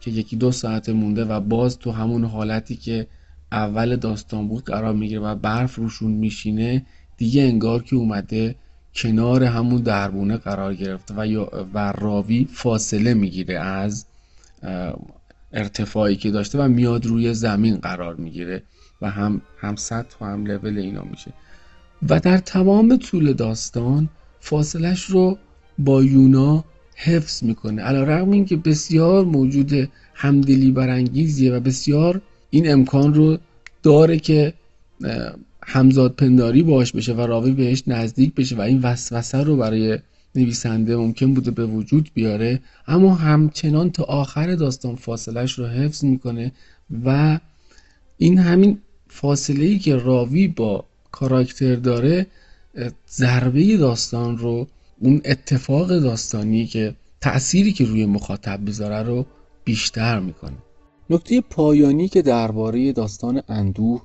که 0.00 0.10
یکی 0.10 0.36
دو 0.36 0.52
ساعت 0.52 0.88
مونده 0.88 1.24
و 1.24 1.40
باز 1.40 1.78
تو 1.78 1.90
همون 1.90 2.24
حالتی 2.24 2.76
که 2.76 3.06
اول 3.54 3.96
داستان 3.96 4.48
بود 4.48 4.64
قرار 4.64 4.94
می‌گیره 4.94 5.20
و 5.20 5.34
برف 5.34 5.74
روشون 5.74 6.10
میشینه 6.10 6.86
دیگه 7.16 7.42
انگار 7.42 7.82
که 7.82 7.96
اومده 7.96 8.54
کنار 8.94 9.44
همون 9.44 9.82
دربونه 9.82 10.36
قرار 10.36 10.74
گرفته 10.74 11.14
و, 11.14 11.46
و 11.74 11.92
راوی 11.92 12.48
فاصله 12.52 13.14
می‌گیره 13.14 13.58
از 13.58 14.06
ارتفاعی 15.52 16.16
که 16.16 16.30
داشته 16.30 16.58
و 16.58 16.68
میاد 16.68 17.06
روی 17.06 17.34
زمین 17.34 17.76
قرار 17.76 18.14
می‌گیره 18.14 18.62
و 19.02 19.10
هم 19.10 19.40
هم 19.60 19.76
سطح 19.76 20.16
و 20.20 20.24
هم 20.24 20.46
لول 20.46 20.78
اینا 20.78 21.02
میشه. 21.02 21.32
و 22.08 22.20
در 22.20 22.38
تمام 22.38 22.96
طول 22.96 23.32
داستان 23.32 24.08
فاصلش 24.40 25.04
رو 25.04 25.38
با 25.78 26.04
یونا 26.04 26.64
حفظ 26.96 27.42
می‌کنه. 27.42 27.82
علا 27.82 28.02
رقم 28.02 28.30
این 28.30 28.44
که 28.44 28.56
بسیار 28.56 29.24
موجود 29.24 29.90
همدلی 30.14 30.72
برانگیزیه 30.72 31.52
و 31.52 31.60
بسیار 31.60 32.22
این 32.54 32.72
امکان 32.72 33.14
رو 33.14 33.38
داره 33.82 34.18
که 34.18 34.54
همزاد 35.62 36.12
پنداری 36.14 36.62
باش 36.62 36.92
بشه 36.92 37.14
و 37.14 37.20
راوی 37.20 37.52
بهش 37.52 37.82
نزدیک 37.86 38.34
بشه 38.34 38.56
و 38.56 38.60
این 38.60 38.80
وسوسه 38.82 39.38
رو 39.38 39.56
برای 39.56 39.98
نویسنده 40.34 40.96
ممکن 40.96 41.34
بوده 41.34 41.50
به 41.50 41.66
وجود 41.66 42.10
بیاره. 42.14 42.60
اما 42.86 43.14
همچنان 43.14 43.90
تا 43.90 44.02
آخر 44.04 44.54
داستان 44.54 44.96
فاصلش 44.96 45.52
رو 45.52 45.66
حفظ 45.66 46.04
می‌کنه 46.04 46.52
و 47.04 47.38
این 48.18 48.38
همین 48.38 48.78
فاصله 49.08 49.64
ای 49.64 49.78
که 49.78 49.96
راوی 49.96 50.48
با 50.48 50.84
کاراکتر 51.12 51.74
داره 51.74 52.26
ضربه 53.10 53.76
داستان 53.76 54.38
رو 54.38 54.66
اون 54.98 55.20
اتفاق 55.24 55.88
داستانی 55.98 56.66
که 56.66 56.94
تأثیری 57.20 57.72
که 57.72 57.84
روی 57.84 58.06
مخاطب 58.06 58.60
بذاره 58.66 59.02
رو 59.02 59.26
بیشتر 59.64 60.20
می‌کنه. 60.20 60.56
نکته 61.10 61.40
پایانی 61.40 62.08
که 62.08 62.22
درباره 62.22 62.92
داستان 62.92 63.42
اندوه 63.48 64.02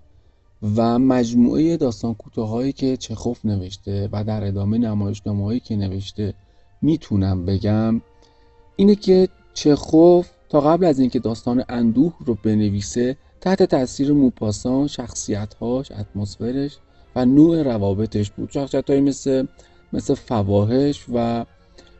و 0.75 0.99
مجموعه 0.99 1.77
داستان 1.77 2.13
کوتاهایی 2.13 2.71
که 2.71 2.97
چخوف 2.97 3.45
نوشته 3.45 4.09
و 4.11 4.23
در 4.23 4.43
ادامه 4.43 4.77
نمایشنامه‌هایی 4.77 5.59
که 5.59 5.75
نوشته 5.75 6.33
می‌تونم 6.81 7.45
بگم 7.45 8.01
اینه 8.75 8.95
که 8.95 9.27
چخوف 9.53 10.29
تا 10.49 10.61
قبل 10.61 10.85
از 10.85 10.99
اینکه 10.99 11.19
داستان 11.19 11.63
اندوه 11.69 12.13
رو 12.25 12.37
بنویسه 12.43 13.17
تحت 13.41 13.63
تاثیر 13.63 14.13
موپاسان 14.13 14.87
شخصیتهاش 14.87 15.91
اتمسفرش 15.91 16.77
و 17.15 17.25
نوع 17.25 17.63
روابطش 17.63 18.31
بود. 18.31 18.51
شخصیت 18.51 18.89
مثل 18.89 19.45
مثل 19.93 20.13
فواهش 20.13 21.05
و 21.13 21.45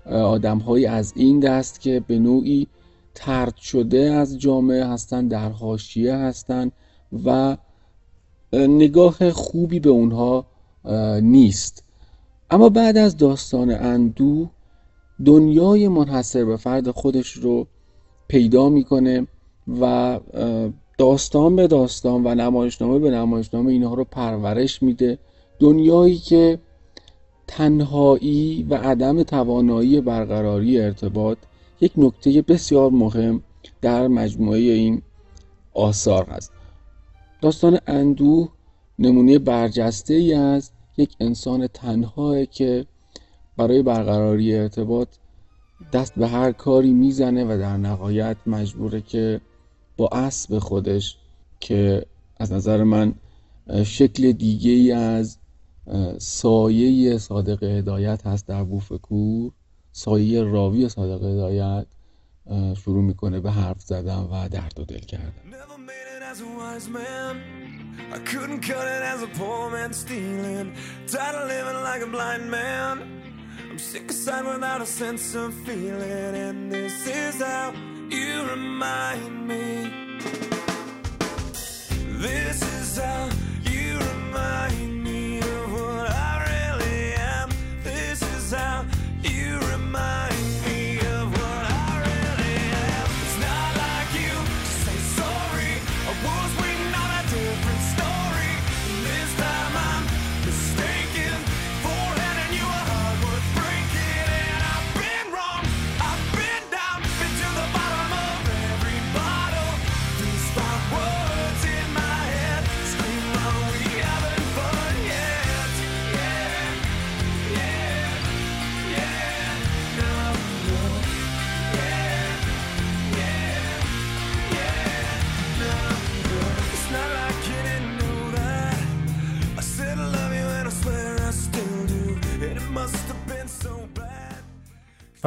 آدمهایی 0.05 0.85
از 0.85 1.13
این 1.15 1.39
دست 1.39 1.81
که 1.81 2.03
به 2.07 2.19
نوعی 2.19 2.67
ترد 3.19 3.55
شده 3.55 3.99
از 3.99 4.39
جامعه 4.39 4.85
هستن 4.85 5.27
در 5.27 5.49
حاشیه 5.49 6.15
هستن 6.15 6.71
و 7.25 7.57
نگاه 8.53 9.31
خوبی 9.31 9.79
به 9.79 9.89
اونها 9.89 10.45
نیست. 11.21 11.83
اما 12.51 12.69
بعد 12.69 12.97
از 12.97 13.17
داستان 13.17 13.71
اندو 13.71 14.49
دنیای 15.25 15.87
منحصر 15.87 16.45
به 16.45 16.57
فرد 16.57 16.91
خودش 16.91 17.31
رو 17.31 17.67
پیدا 18.27 18.69
می‌کنه 18.69 19.27
و 19.81 20.19
داستان 20.97 21.55
به 21.55 21.67
داستان 21.67 22.27
و 22.27 22.35
نمایشنامه 22.35 22.99
به 22.99 23.11
نمایشنامه 23.11 23.71
اینها 23.71 23.93
رو 23.93 24.03
پرورش 24.03 24.83
میده. 24.83 25.17
دنیایی 25.59 26.17
که 26.17 26.59
تنهایی 27.47 28.67
و 28.69 28.75
عدم 28.75 29.23
توانایی 29.23 30.01
برقراری 30.01 30.81
ارتباط 30.81 31.37
یک 31.81 31.91
نکته 31.97 32.41
بسیار 32.41 32.91
مهم 32.91 33.43
در 33.81 34.07
مجموعه 34.07 34.59
این 34.59 35.01
آثار 35.73 36.25
هست. 36.29 36.51
داستان 37.41 37.79
اندوه 37.87 38.49
نمونه 38.99 39.39
برجسته 39.39 40.13
ای 40.13 40.33
از 40.33 40.71
یک 40.97 41.15
انسان 41.19 41.67
تنهایی 41.67 42.45
که 42.45 42.85
برای 43.57 43.83
برقراری 43.83 44.55
ارتباط 44.55 45.07
دست 45.93 46.15
به 46.15 46.27
هر 46.27 46.51
کاری 46.51 46.93
می‌زنه 46.93 47.43
و 47.45 47.57
در 47.57 47.77
نهایت 47.77 48.37
مجبوره 48.45 49.01
که 49.01 49.41
با 49.97 50.07
اسب 50.07 50.59
خودش 50.59 51.17
که 51.59 52.05
از 52.37 52.51
نظر 52.51 52.83
من 52.83 53.13
شکل 53.83 54.31
دیگه 54.31 54.71
ای 54.71 54.91
از 54.91 55.37
سایه 56.17 57.17
صادق 57.17 57.63
هدایت 57.63 58.27
هست 58.27 58.47
در 58.47 58.63
بوفکور 58.63 59.51
سایه 59.99 60.43
راوی 60.43 60.89
صادق 60.89 61.23
هدایت 61.23 61.87
شروع 62.83 63.03
می‌کنه 63.03 63.39
به 63.39 63.51
حرف 63.51 63.81
زدن 63.81 64.17
و 64.31 64.49
درد 64.49 64.79
و 64.79 64.85
دل 64.85 64.99
کردن. 64.99 65.33
This 82.23 82.59
is 82.77 82.91
how 82.97 83.25
you 83.71 83.89
remind 84.09 84.81
me. 84.83 84.88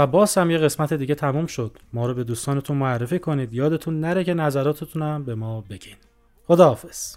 باز 0.07 0.38
هم 0.38 0.50
یه 0.50 0.59
قسمت 0.59 0.92
دیگه 0.92 1.14
تموم 1.14 1.46
شد. 1.46 1.78
ما 1.92 2.07
رو 2.07 2.14
به 2.14 2.24
دوستانتون 2.24 2.76
معرفی 2.76 3.18
کنید. 3.18 3.53
یادتون 3.53 4.00
نره 4.00 4.24
که 4.24 4.34
نظراتتون 4.34 5.24
به 5.24 5.34
ما 5.34 5.61
بگین. 5.61 5.96
خداحافظ. 6.46 7.16